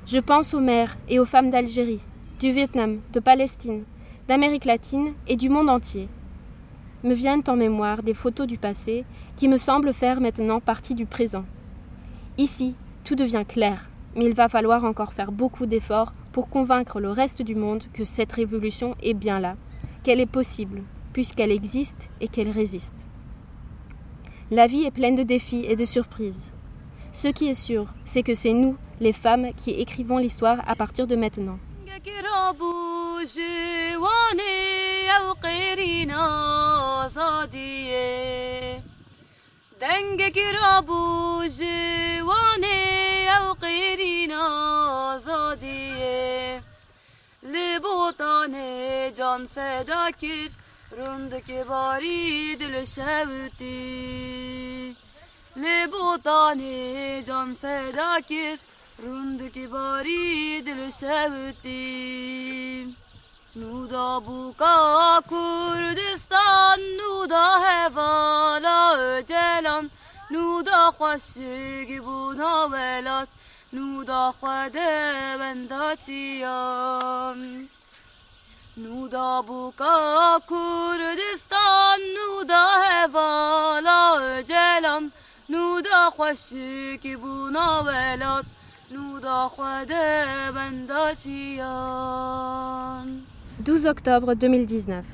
Je 0.07 0.19
pense 0.19 0.55
aux 0.55 0.61
mères 0.61 0.97
et 1.09 1.19
aux 1.19 1.25
femmes 1.25 1.51
d'Algérie, 1.51 1.99
du 2.39 2.53
Vietnam, 2.53 3.01
de 3.13 3.19
Palestine, 3.19 3.83
d'Amérique 4.29 4.65
latine 4.65 5.15
et 5.27 5.35
du 5.35 5.49
monde 5.49 5.69
entier. 5.69 6.09
Me 7.03 7.13
viennent 7.13 7.43
en 7.49 7.57
mémoire 7.57 8.05
des 8.05 8.15
photos 8.15 8.47
du 8.47 8.57
passé 8.57 9.05
qui 9.35 9.49
me 9.49 9.59
semblent 9.59 9.93
faire 9.93 10.21
maintenant 10.21 10.61
partie 10.61 10.95
du 10.95 11.07
présent. 11.07 11.45
Ici, 12.39 12.77
tout 13.03 13.17
devient 13.17 13.45
clair, 13.49 13.91
mais 14.15 14.27
il 14.27 14.35
va 14.35 14.49
falloir 14.49 14.85
encore 14.85 15.13
faire 15.13 15.33
beaucoup 15.33 15.67
d'efforts 15.67 16.13
pour 16.31 16.49
convaincre 16.49 17.01
le 17.01 17.11
reste 17.11 17.43
du 17.43 17.57
monde 17.57 17.83
que 17.93 18.05
cette 18.05 18.33
révolution 18.33 18.95
est 19.03 19.15
bien 19.15 19.41
là, 19.41 19.57
qu'elle 20.05 20.21
est 20.21 20.27
possible, 20.27 20.85
puisqu'elle 21.15 21.51
existe 21.51 22.11
et 22.21 22.29
qu'elle 22.29 22.51
résiste. 22.51 22.95
La 24.53 24.69
vie 24.69 24.85
est 24.85 24.93
pleine 24.93 25.17
de 25.17 25.25
défis 25.25 25.65
et 25.67 25.75
de 25.75 25.85
surprises. 25.85 26.53
Ce 27.17 27.29
qui 27.29 27.49
est 27.49 27.55
sûr, 27.55 27.87
c'est 28.05 28.23
que 28.23 28.35
c'est 28.35 28.53
nous, 28.53 28.77
les 29.01 29.15
femmes, 29.15 29.55
qui 29.57 29.71
écrivons 29.71 30.19
l'histoire 30.19 30.59
à 30.69 30.77
partir 30.77 31.07
de 31.07 31.17
maintenant. 31.17 31.59
لبوطاني 55.56 57.22
جان 57.22 57.56
فداكر 57.56 58.58
رندك 59.04 59.60
باري 59.60 60.62
دل 60.62 60.94
شوتي 60.94 61.06
لبوطاني 61.06 61.12
جان 61.12 61.26
فداكر 61.26 61.48
رندك 61.62 62.38
باري 62.38 62.82
دل 62.82 62.94
شوتي 62.94 63.02
نودا 63.56 64.18
بوكا 64.20 65.20
كردستان 65.20 66.80
نودا 66.98 67.48
هوالا 67.58 69.20
öcelen 69.20 69.90
نودا 70.32 70.92
خوشگی 70.92 72.00
بونا 72.00 72.68
ولات 72.72 73.28
نودا 73.74 74.32
خواده 74.40 75.38
بنداتیان 75.40 76.60
نودا 78.78 79.42
بوکا 79.42 80.40
کردستان 80.50 82.00
نودا 82.16 82.66
هوالا 85.50 85.50
öcelen 85.50 85.52
نودا 85.52 86.10
خوشگی 86.10 87.16
بونا 87.16 87.84
ولات 87.84 88.46
نودا 88.92 89.48
خواده 89.48 90.26
بنداتیان 90.56 91.92
12 93.66 93.86
octobre 93.86 94.34
2019. 94.36 95.06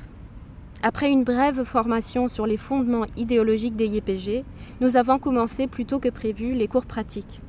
Après 0.82 1.10
une 1.10 1.24
brève 1.24 1.64
formation 1.64 2.28
sur 2.28 2.46
les 2.46 2.56
fondements 2.56 3.06
idéologiques 3.16 3.76
des 3.76 3.88
YPG, 3.88 4.44
nous 4.80 4.96
avons 4.96 5.18
commencé 5.18 5.66
plus 5.66 5.84
tôt 5.84 5.98
que 5.98 6.08
prévu 6.08 6.54
les 6.54 6.68
cours 6.68 6.86
pratiques, 6.86 7.40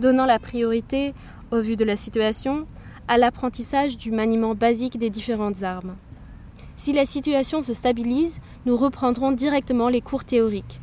donnant 0.00 0.26
la 0.26 0.38
priorité, 0.38 1.14
au 1.50 1.60
vu 1.60 1.76
de 1.76 1.84
la 1.84 1.96
situation, 1.96 2.66
à 3.08 3.18
l'apprentissage 3.18 3.96
du 3.96 4.10
maniement 4.10 4.54
basique 4.54 4.98
des 4.98 5.10
différentes 5.10 5.62
armes. 5.62 5.96
Si 6.76 6.92
la 6.92 7.04
situation 7.04 7.62
se 7.62 7.74
stabilise, 7.74 8.40
nous 8.64 8.76
reprendrons 8.76 9.32
directement 9.32 9.88
les 9.88 10.00
cours 10.00 10.24
théoriques. 10.24 10.80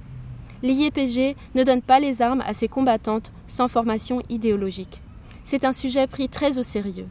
les 0.62 0.75
YPG 0.75 1.37
ne 1.55 1.64
donnent 1.64 1.81
pas 1.81 2.01
les 2.01 2.20
armes 2.20 2.42
à 2.46 2.53
ces 2.53 2.68
combattantes 2.68 3.33
sans 3.46 3.68
formation 3.68 4.20
idéologique. 4.29 5.01
C'est 5.42 5.64
un 5.64 5.73
sujet 5.73 6.07
pris 6.07 6.29
très 6.29 6.59
au 6.59 6.62
sérieux. 6.62 7.09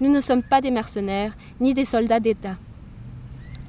Nous 0.00 0.10
ne 0.10 0.20
sommes 0.20 0.42
pas 0.42 0.60
des 0.60 0.70
mercenaires 0.70 1.36
ni 1.60 1.74
des 1.74 1.84
soldats 1.84 2.20
d'État. 2.20 2.56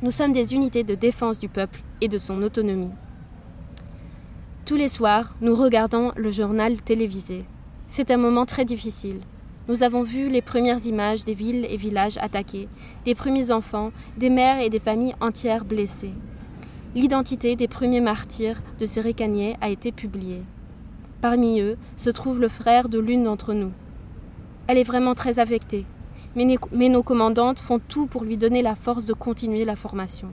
Nous 0.04 0.12
sommes 0.12 0.34
des 0.34 0.54
unités 0.54 0.84
de 0.84 0.96
défense 0.96 1.40
du 1.40 1.50
peuple 1.50 1.82
et 2.02 2.08
de 2.08 2.18
son 2.18 2.44
autonomie. 2.44 2.92
Tous 4.66 4.76
les 4.76 4.88
soirs, 4.88 5.36
nous 5.42 5.56
regardons 5.56 6.12
le 6.16 6.32
journal 6.32 6.82
télévisé. 6.82 7.44
C'est 7.88 8.12
un 8.12 8.18
moment 8.18 8.46
très 8.46 8.66
difficile. 8.66 9.22
Nous 9.68 9.82
avons 9.82 10.04
vu 10.04 10.30
les 10.30 10.42
premières 10.42 10.86
images 10.86 11.24
des 11.24 11.34
villes 11.34 11.66
et 11.70 11.78
villages 11.78 12.18
attaqués, 12.18 12.68
des 13.06 13.16
premiers 13.16 13.50
enfants, 13.50 13.92
des 14.18 14.30
mères 14.30 14.60
et 14.60 14.70
des 14.70 14.80
familles 14.80 15.16
entières 15.22 15.66
blessées. 15.66 16.14
L'identité 16.96 17.56
des 17.56 17.68
premiers 17.68 18.02
martyrs 18.02 18.62
de 18.80 18.86
ces 18.86 19.02
récaniers 19.02 19.58
a 19.62 19.70
été 19.70 19.92
publiée. 19.92 20.44
Parmi 21.22 21.60
eux 21.60 21.76
se 21.98 22.12
trouve 22.12 22.40
le 22.40 22.50
frère 22.50 22.88
de 22.88 23.00
l'une 23.00 23.24
d'entre 23.24 23.56
nous. 23.56 23.72
Elle 24.68 24.78
est 24.78 24.84
vraiment 24.84 25.16
très 25.16 25.40
affectée, 25.40 25.88
mais, 26.36 26.46
nos 26.46 27.02
commandantes 27.02 27.58
font 27.58 27.80
tout 27.80 28.06
pour 28.06 28.24
lui 28.24 28.38
donner 28.38 28.62
la 28.62 28.76
force 28.76 29.06
de 29.06 29.14
continuer 29.14 29.66
la 29.66 29.76
formation. 29.76 30.30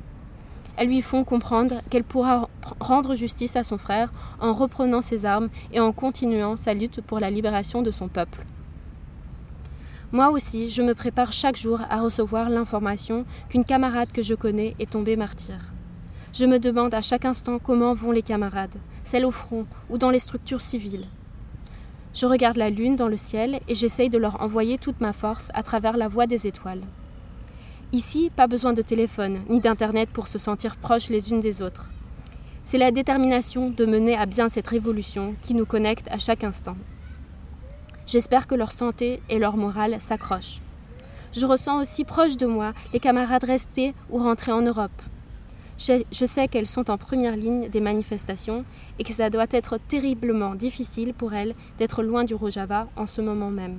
Elles 0.77 0.89
lui 0.89 1.01
font 1.01 1.25
comprendre 1.25 1.81
qu'elle 1.89 2.05
pourra 2.05 2.51
rendre 2.79 3.15
justice 3.15 3.57
à 3.57 3.65
son 3.65 3.79
frère 3.79 4.13
en 4.39 4.53
reprenant 4.53 5.01
ses 5.01 5.25
armes 5.25 5.49
et 5.73 5.81
en 5.81 5.93
continuant 5.93 6.59
sa 6.59 6.75
lutte 6.75 7.01
pour 7.01 7.21
la 7.21 7.31
libération 7.31 7.81
de 7.81 7.91
son 7.91 8.09
peuple. 8.09 8.45
Moi 10.13 10.29
aussi, 10.29 10.69
je 10.69 10.83
me 10.83 10.95
prépare 10.95 11.33
chaque 11.33 11.57
jour 11.57 11.81
à 11.89 12.03
recevoir 12.03 12.51
l'information 12.51 13.25
qu'une 13.49 13.65
camarade 13.65 14.13
que 14.13 14.23
je 14.23 14.35
connais 14.35 14.77
est 14.79 14.91
tombée 14.91 15.17
martyr. 15.17 15.57
Je 16.33 16.45
me 16.45 16.59
demande 16.59 16.95
à 16.95 17.01
chaque 17.01 17.25
instant 17.25 17.59
comment 17.59 17.93
vont 17.93 18.13
les 18.13 18.23
camarades, 18.23 18.77
celles 19.03 19.25
au 19.25 19.33
front 19.33 19.67
ou 19.89 19.99
dans 19.99 20.11
les 20.11 20.21
structures 20.21 20.63
civiles. 20.63 21.07
Je 22.15 22.27
regarde 22.27 22.57
la 22.57 22.71
lune 22.71 22.95
dans 22.95 23.09
le 23.09 23.17
ciel 23.17 23.61
et 23.67 23.75
j'essaye 23.75 24.11
de 24.11 24.19
leur 24.19 24.41
envoyer 24.41 24.79
toute 24.79 25.01
ma 25.01 25.13
force 25.13 25.51
à 25.55 25.63
travers 25.63 25.97
la 25.97 26.09
voie 26.09 26.27
des 26.27 26.47
étoiles. 26.47 26.83
Ici, 27.93 28.31
pas 28.35 28.47
besoin 28.47 28.73
de 28.73 28.83
téléphone 28.83 29.41
ni 29.49 29.59
d'internet 29.59 30.09
pour 30.11 30.29
se 30.29 30.39
sentir 30.39 30.77
proches 30.77 31.09
les 31.09 31.33
unes 31.33 31.41
des 31.41 31.63
autres. 31.63 31.91
C'est 32.63 32.79
la 32.79 32.93
détermination 32.93 33.71
de 33.71 33.85
mener 33.85 34.17
à 34.17 34.27
bien 34.27 34.49
cette 34.49 34.69
révolution 34.69 35.35
qui 35.43 35.55
nous 35.55 35.67
connecte 35.67 36.07
à 36.11 36.19
chaque 36.19 36.45
instant. 36.45 36.77
J'espère 38.07 38.47
que 38.47 38.55
leur 38.55 38.71
santé 38.71 39.21
et 39.29 39.41
leur 39.41 39.57
morale 39.57 40.01
s'accrochent. 40.01 40.61
Je 41.33 41.47
ressens 41.47 41.81
aussi 41.81 42.05
proche 42.05 42.37
de 42.37 42.47
moi 42.47 42.73
les 42.93 43.01
camarades 43.01 43.45
restés 43.45 43.95
ou 44.11 44.19
rentrés 44.19 44.53
en 44.53 44.63
Europe. 44.63 45.03
Je, 45.83 46.27
sais 46.27 46.47
qu'elles 46.47 46.67
sont 46.67 46.91
en 46.91 46.99
première 46.99 47.37
ligne 47.37 47.71
des 47.71 47.81
manifestations 47.81 48.67
et 48.99 49.03
que 49.03 49.15
ça 49.15 49.31
doit 49.31 49.47
être 49.51 49.79
terriblement 49.89 50.55
difficile 50.55 51.15
pour 51.15 51.33
elles 51.33 51.55
d'être 51.79 52.03
loin 52.03 52.25
du 52.25 52.35
Rojava 52.35 52.87
en 52.97 53.07
ce 53.07 53.23
moment 53.23 53.49
même. 53.49 53.79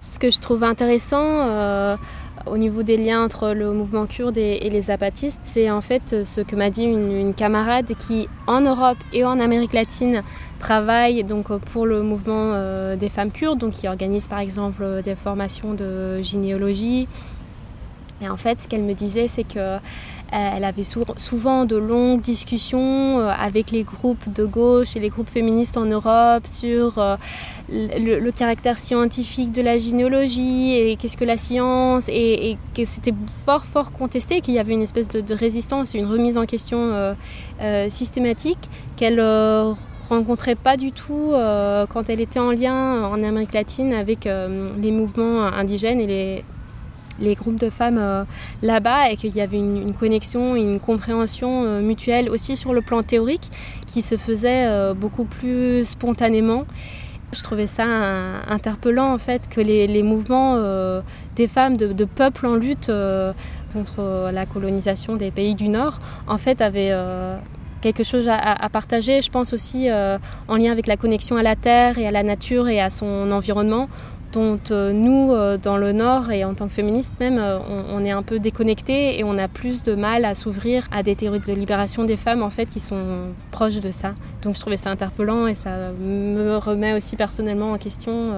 Ce 0.00 0.18
que 0.18 0.30
je 0.30 0.38
trouve 0.38 0.64
intéressant 0.64 1.96
au 2.44 2.58
niveau 2.58 2.82
des 2.82 2.98
liens 2.98 3.24
entre 3.24 3.54
le 3.54 3.72
mouvement 3.72 4.04
kurde 4.04 4.36
et, 4.36 4.68
les 4.68 4.82
zapatistes, 4.82 5.40
c'est 5.44 5.70
en 5.70 5.80
fait 5.80 6.26
ce 6.26 6.42
que 6.42 6.54
m'a 6.54 6.68
dit 6.68 6.84
une, 6.84 7.32
camarade 7.32 7.92
qui, 7.98 8.28
en 8.46 8.60
Europe 8.60 8.98
et 9.14 9.24
en 9.24 9.40
Amérique 9.40 9.72
latine, 9.72 10.22
travaille 10.58 11.24
donc 11.24 11.48
pour 11.56 11.86
le 11.86 12.02
mouvement 12.02 12.52
des 12.96 13.08
femmes 13.08 13.32
kurdes, 13.32 13.58
donc 13.60 13.72
qui 13.72 13.88
organise 13.88 14.28
par 14.28 14.40
exemple 14.40 15.00
des 15.02 15.14
formations 15.14 15.72
de 15.72 16.20
gynéologie. 16.20 17.08
Et 18.22 18.28
en 18.28 18.36
fait, 18.36 18.60
ce 18.60 18.68
qu'elle 18.68 18.82
me 18.82 18.94
disait, 18.94 19.28
c'est 19.28 19.44
que 19.44 19.78
elle 20.32 20.64
avait 20.64 20.82
souvent 20.82 21.64
de 21.64 21.76
longues 21.76 22.20
discussions 22.20 23.20
euh, 23.20 23.30
avec 23.38 23.70
les 23.70 23.84
groupes 23.84 24.32
de 24.32 24.44
gauche 24.44 24.96
et 24.96 25.00
les 25.00 25.08
groupes 25.08 25.28
féministes 25.28 25.76
en 25.76 25.84
Europe 25.84 26.46
sur 26.46 26.98
euh, 26.98 27.16
le, 27.68 28.30
caractère 28.30 28.76
scientifique 28.76 29.52
de 29.52 29.62
la 29.62 29.78
gynéologie 29.78 30.74
et 30.74 30.96
qu'est-ce 30.96 31.16
que 31.16 31.24
la 31.24 31.38
science 31.38 32.08
et, 32.08 32.58
que 32.74 32.84
c'était 32.84 33.14
fort 33.44 33.64
fort 33.64 33.92
contesté, 33.92 34.40
qu'il 34.40 34.54
y 34.54 34.58
avait 34.58 34.74
une 34.74 34.82
espèce 34.82 35.08
de, 35.08 35.34
résistance, 35.34 35.94
une 35.94 36.06
remise 36.06 36.38
en 36.38 36.44
question 36.44 36.78
euh, 37.60 37.88
systématique 37.88 38.58
qu'elle 38.96 39.20
rencontrait 40.08 40.54
pas 40.54 40.76
du 40.76 40.92
tout 40.92 41.32
quand 41.88 42.08
elle 42.08 42.20
était 42.20 42.38
en 42.38 42.50
lien 42.50 43.04
en 43.04 43.22
Amérique 43.22 43.54
latine 43.54 43.92
avec 43.92 44.24
les 44.24 44.92
mouvements 44.92 45.42
indigènes 45.46 46.00
et 46.00 46.06
les, 46.06 46.44
les 47.20 47.34
groupes 47.34 47.58
de 47.58 47.70
femmes 47.70 47.98
euh, 47.98 48.24
là-bas 48.62 49.10
et 49.10 49.16
qu'il 49.16 49.34
y 49.34 49.40
avait 49.40 49.58
une, 49.58 49.94
connexion, 49.94 50.56
une 50.56 50.80
compréhension 50.80 51.64
euh, 51.64 51.80
mutuelle 51.80 52.28
aussi 52.28 52.56
sur 52.56 52.72
le 52.72 52.82
plan 52.82 53.02
théorique 53.02 53.50
qui 53.86 54.02
se 54.02 54.16
faisait 54.16 54.66
euh, 54.66 54.94
beaucoup 54.94 55.24
plus 55.24 55.84
spontanément. 55.84 56.64
Je 57.32 57.42
trouvais 57.42 57.66
ça 57.66 57.84
interpellant 58.48 59.12
en 59.12 59.18
fait 59.18 59.48
que 59.48 59.60
les, 59.60 60.02
mouvements 60.04 60.62
des 61.34 61.48
femmes 61.48 61.76
de, 61.76 62.04
peuples 62.04 62.46
en 62.46 62.54
lutte 62.54 62.90
contre 63.72 64.30
la 64.32 64.46
colonisation 64.46 65.16
des 65.16 65.32
pays 65.32 65.56
du 65.56 65.68
Nord 65.68 65.98
en 66.28 66.38
fait 66.38 66.60
avaient 66.60 66.94
quelque 67.80 68.04
chose 68.04 68.28
à, 68.28 68.36
à, 68.36 68.68
partager. 68.68 69.20
Je 69.20 69.30
pense 69.30 69.52
aussi 69.52 69.88
en 69.90 70.56
lien 70.56 70.70
avec 70.70 70.86
la 70.86 70.96
connexion 70.96 71.36
à 71.36 71.42
la 71.42 71.56
terre 71.56 71.98
et 71.98 72.06
à 72.06 72.12
la 72.12 72.22
nature 72.22 72.68
et 72.68 72.80
à 72.80 72.90
son 72.90 73.32
environnement 73.32 73.88
dont 74.36 74.60
euh, 74.70 74.92
nous, 74.92 75.32
euh, 75.32 75.56
dans 75.56 75.78
le 75.78 75.92
Nord, 75.92 76.30
et 76.30 76.44
en 76.44 76.52
tant 76.52 76.66
que 76.66 76.74
féministes 76.74 77.14
même, 77.18 77.38
euh, 77.38 77.58
on, 77.90 78.04
est 78.04 78.10
un 78.10 78.22
peu 78.22 78.38
déconnectés 78.38 79.18
et 79.18 79.24
on 79.24 79.38
a 79.38 79.48
plus 79.48 79.82
de 79.82 79.94
mal 79.94 80.26
à 80.26 80.34
s'ouvrir 80.34 80.86
à 80.90 81.02
des 81.02 81.16
théories 81.16 81.38
de 81.38 81.52
libération 81.54 82.04
des 82.04 82.18
femmes, 82.18 82.42
en 82.42 82.50
fait, 82.50 82.66
qui 82.66 82.78
sont 82.78 83.30
proches 83.50 83.80
de 83.80 83.90
ça. 83.90 84.12
Donc 84.42 84.54
je 84.54 84.60
trouvais 84.60 84.76
ça 84.76 84.90
interpellant 84.90 85.46
et 85.46 85.54
ça 85.54 85.70
me 85.98 86.58
remet 86.58 86.92
aussi 86.92 87.16
personnellement 87.16 87.72
en 87.72 87.78
question 87.78 88.32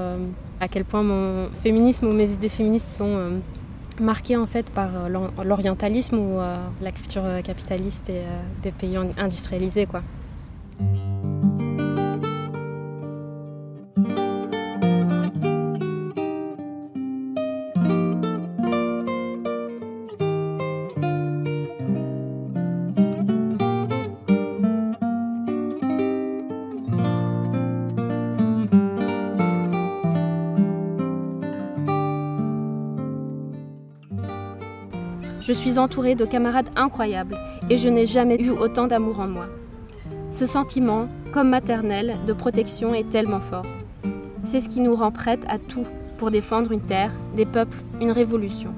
à 0.60 0.68
quel 0.68 0.84
point 0.84 1.02
mon 1.02 1.48
féminisme 1.62 2.06
ou 2.06 2.12
mes 2.12 2.30
idées 2.30 2.48
féministes 2.48 2.92
sont 2.92 3.40
marquées 4.00 4.36
en 4.36 4.46
fait 4.46 4.70
par 4.70 4.90
l'orientalisme 5.44 6.16
ou 6.16 6.38
la 6.80 6.92
culture 6.92 7.24
capitaliste 7.44 8.08
et 8.08 8.22
des 8.62 8.70
pays 8.70 8.96
industrialisés 9.18 9.86
quoi. 9.86 10.02
Je 35.48 35.54
suis 35.54 35.78
entourée 35.78 36.14
de 36.14 36.26
camarades 36.26 36.68
incroyables 36.76 37.34
et 37.70 37.78
je 37.78 37.88
n'ai 37.88 38.04
jamais 38.04 38.38
eu 38.38 38.50
autant 38.50 38.86
d'amour 38.86 39.18
en 39.18 39.28
moi. 39.28 39.46
Ce 40.30 40.44
sentiment, 40.44 41.08
comme 41.32 41.48
maternel, 41.48 42.16
de 42.26 42.34
protection 42.34 42.92
est 42.92 43.08
tellement 43.08 43.40
fort. 43.40 43.64
C'est 44.44 44.60
ce 44.60 44.68
qui 44.68 44.80
nous 44.80 44.94
rend 44.94 45.10
prêtes 45.10 45.46
à 45.48 45.56
tout 45.56 45.86
pour 46.18 46.30
défendre 46.30 46.70
une 46.70 46.82
terre, 46.82 47.12
des 47.34 47.46
peuples, 47.46 47.78
une 47.98 48.10
révolution. 48.10 48.74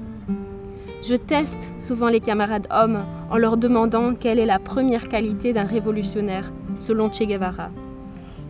Je 1.03 1.15
teste 1.15 1.73
souvent 1.77 2.07
les 2.07 2.21
camarades 2.21 2.67
hommes 2.71 3.03
en 3.29 3.37
leur 3.37 3.57
demandant 3.57 4.13
quelle 4.13 4.39
est 4.39 4.45
la 4.45 4.59
première 4.59 5.09
qualité 5.09 5.51
d'un 5.51 5.65
révolutionnaire, 5.65 6.53
selon 6.77 7.11
Che 7.11 7.23
Guevara. 7.23 7.69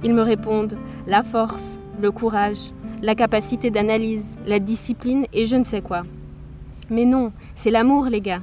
Ils 0.03 0.13
me 0.13 0.21
répondent 0.21 0.77
la 1.07 1.23
force, 1.23 1.79
le 1.99 2.11
courage, 2.11 2.69
la 3.01 3.15
capacité 3.15 3.71
d'analyse, 3.71 4.37
la 4.45 4.59
discipline 4.59 5.25
et 5.33 5.47
je 5.47 5.55
ne 5.55 5.63
sais 5.63 5.81
quoi. 5.81 6.03
Mais 6.91 7.05
non, 7.05 7.31
c'est 7.55 7.71
l'amour, 7.71 8.07
les 8.07 8.19
gars. 8.19 8.41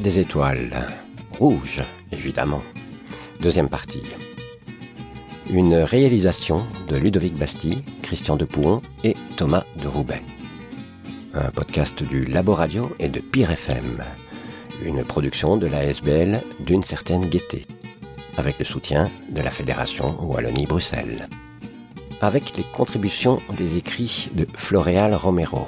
Des 0.00 0.18
étoiles. 0.18 0.88
Rouge, 1.38 1.82
évidemment. 2.12 2.62
Deuxième 3.40 3.68
partie. 3.68 4.02
Une 5.50 5.74
réalisation 5.74 6.66
de 6.88 6.96
Ludovic 6.96 7.34
Bastille, 7.34 7.82
Christian 8.02 8.36
Depuon 8.36 8.80
et 9.04 9.16
Thomas 9.36 9.64
de 9.82 9.88
Roubaix. 9.88 10.22
Un 11.34 11.50
podcast 11.50 12.02
du 12.02 12.24
Labo 12.24 12.54
Radio 12.54 12.90
et 12.98 13.08
de 13.08 13.20
Pire 13.20 13.50
FM. 13.50 14.02
Une 14.84 15.04
production 15.04 15.56
de 15.56 15.66
la 15.66 15.84
SBL 15.84 16.40
d'une 16.60 16.82
certaine 16.82 17.26
gaieté. 17.26 17.66
Avec 18.36 18.58
le 18.58 18.64
soutien 18.64 19.10
de 19.30 19.42
la 19.42 19.50
Fédération 19.50 20.16
Wallonie-Bruxelles. 20.22 21.28
avec 22.22 22.56
les 22.56 22.62
contributions 22.62 23.40
des 23.56 23.76
écrits 23.76 24.30
de 24.34 24.46
Floréal 24.54 25.12
Romero, 25.12 25.66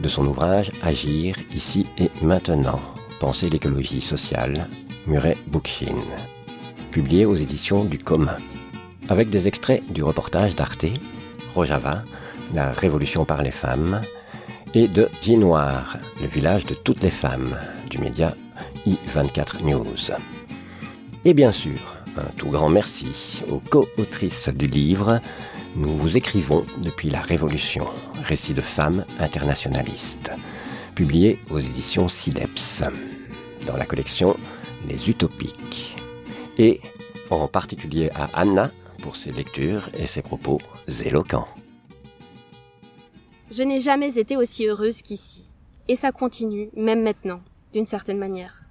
de 0.00 0.08
son 0.08 0.26
ouvrage 0.26 0.72
Agir 0.82 1.36
ici 1.54 1.86
et 1.98 2.10
maintenant, 2.20 2.80
penser 3.22 3.48
l'écologie 3.48 4.00
sociale, 4.00 4.66
Muret 5.06 5.36
Bookchin, 5.46 5.94
publié 6.90 7.24
aux 7.24 7.36
éditions 7.36 7.84
du 7.84 7.96
commun, 7.96 8.36
avec 9.08 9.30
des 9.30 9.46
extraits 9.46 9.80
du 9.92 10.02
reportage 10.02 10.56
d'Arte, 10.56 10.86
Rojava, 11.54 12.02
la 12.52 12.72
révolution 12.72 13.24
par 13.24 13.44
les 13.44 13.52
femmes, 13.52 14.00
et 14.74 14.88
de 14.88 15.08
Ginoir, 15.22 15.98
le 16.20 16.26
village 16.26 16.66
de 16.66 16.74
toutes 16.74 17.00
les 17.04 17.10
femmes, 17.10 17.56
du 17.88 17.98
média 17.98 18.34
i24 18.88 19.62
News. 19.62 20.10
Et 21.24 21.32
bien 21.32 21.52
sûr, 21.52 21.78
un 22.18 22.28
tout 22.36 22.48
grand 22.48 22.70
merci 22.70 23.44
aux 23.48 23.60
co-autrices 23.60 24.48
du 24.48 24.66
livre. 24.66 25.20
Nous 25.76 25.96
vous 25.96 26.16
écrivons 26.16 26.66
depuis 26.78 27.08
la 27.08 27.20
Révolution, 27.20 27.86
récit 28.24 28.52
de 28.52 28.62
femmes 28.62 29.04
internationalistes, 29.20 30.32
publié 30.94 31.38
aux 31.50 31.58
éditions 31.58 32.08
Sileps, 32.08 32.82
dans 33.66 33.76
la 33.76 33.86
collection 33.86 34.36
Les 34.86 35.08
Utopiques. 35.08 35.96
Et 36.58 36.80
en 37.30 37.48
particulier 37.48 38.10
à 38.14 38.28
Anna 38.34 38.70
pour 39.02 39.16
ses 39.16 39.30
lectures 39.30 39.88
et 39.94 40.06
ses 40.06 40.22
propos 40.22 40.60
éloquents. 41.04 41.48
Je 43.50 43.62
n'ai 43.62 43.80
jamais 43.80 44.18
été 44.18 44.36
aussi 44.36 44.66
heureuse 44.66 45.02
qu'ici. 45.02 45.52
Et 45.88 45.96
ça 45.96 46.12
continue, 46.12 46.70
même 46.74 47.02
maintenant, 47.02 47.40
d'une 47.72 47.86
certaine 47.86 48.18
manière. 48.18 48.62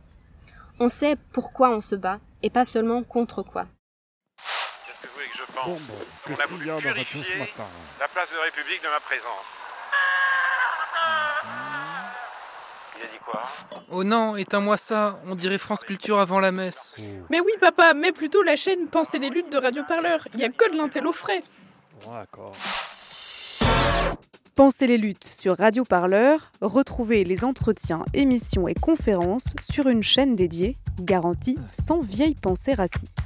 On 0.79 0.89
sait 0.89 1.17
pourquoi 1.33 1.69
on 1.69 1.81
se 1.81 1.95
bat, 1.95 2.19
et 2.41 2.49
pas 2.49 2.65
seulement 2.65 3.03
contre 3.03 3.43
quoi. 3.43 3.67
Qu'est-ce 4.87 4.99
que 4.99 5.07
vous 5.07 5.13
voulez 5.15 5.27
que 5.27 5.37
je 5.37 5.43
pense 5.53 5.81
On 6.29 6.33
a 6.33 6.47
voulu 6.47 6.65
purifier 6.81 7.39
la 7.99 8.07
place 8.07 8.31
de 8.31 8.37
la 8.37 8.43
République 8.43 8.81
de 8.81 8.87
ma 8.87 8.99
présence. 8.99 9.61
Il 13.01 13.05
a 13.05 13.07
dit 13.07 13.19
quoi 13.25 13.41
Oh 13.91 14.03
non, 14.03 14.35
éteins-moi 14.35 14.77
ça, 14.77 15.19
on 15.25 15.35
dirait 15.35 15.57
France 15.57 15.83
Culture 15.83 16.19
avant 16.19 16.39
la 16.39 16.51
messe. 16.51 16.95
Mais 17.29 17.39
oui, 17.39 17.51
papa, 17.59 17.93
mets 17.93 18.11
plutôt 18.11 18.43
la 18.43 18.55
chaîne 18.55 18.87
Pensez 18.87 19.17
les 19.17 19.29
luttes 19.29 19.51
de 19.51 19.57
Radio 19.57 19.83
Parleur. 19.87 20.27
Il 20.33 20.39
y 20.39 20.43
a 20.43 20.49
que 20.49 20.71
de 20.71 20.77
l'intello 20.77 21.11
frais. 21.11 21.41
D'accord. 22.05 22.55
Pensez 24.55 24.85
les 24.85 24.97
luttes 24.97 25.23
sur 25.23 25.57
Radio 25.57 25.83
Parleur, 25.83 26.51
retrouvez 26.61 27.23
les 27.23 27.43
entretiens, 27.43 28.03
émissions 28.13 28.67
et 28.67 28.75
conférences 28.75 29.45
sur 29.71 29.87
une 29.87 30.03
chaîne 30.03 30.35
dédiée, 30.35 30.77
garantie 30.99 31.57
sans 31.81 32.01
vieille 32.01 32.35
pensée 32.35 32.73
raciste. 32.73 33.17